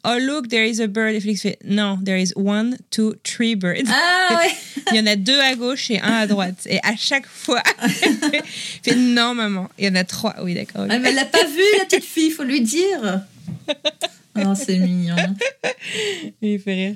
[0.03, 1.13] Oh, look, there is a bird.
[1.15, 3.89] Et Félix fait Non, there is one, two, three birds.
[3.89, 4.51] Ah ouais
[4.91, 6.65] Il y en a deux à gauche et un à droite.
[6.67, 8.41] Et à chaque fois, il
[8.83, 9.69] fait Non, maman.
[9.77, 10.35] Il y en a trois.
[10.41, 10.87] Oui, d'accord.
[10.89, 13.21] Ah, mais elle l'a pas vu, la petite fille, faut lui dire.
[14.33, 15.17] Oh, c'est mignon.
[16.41, 16.95] Il fait rire.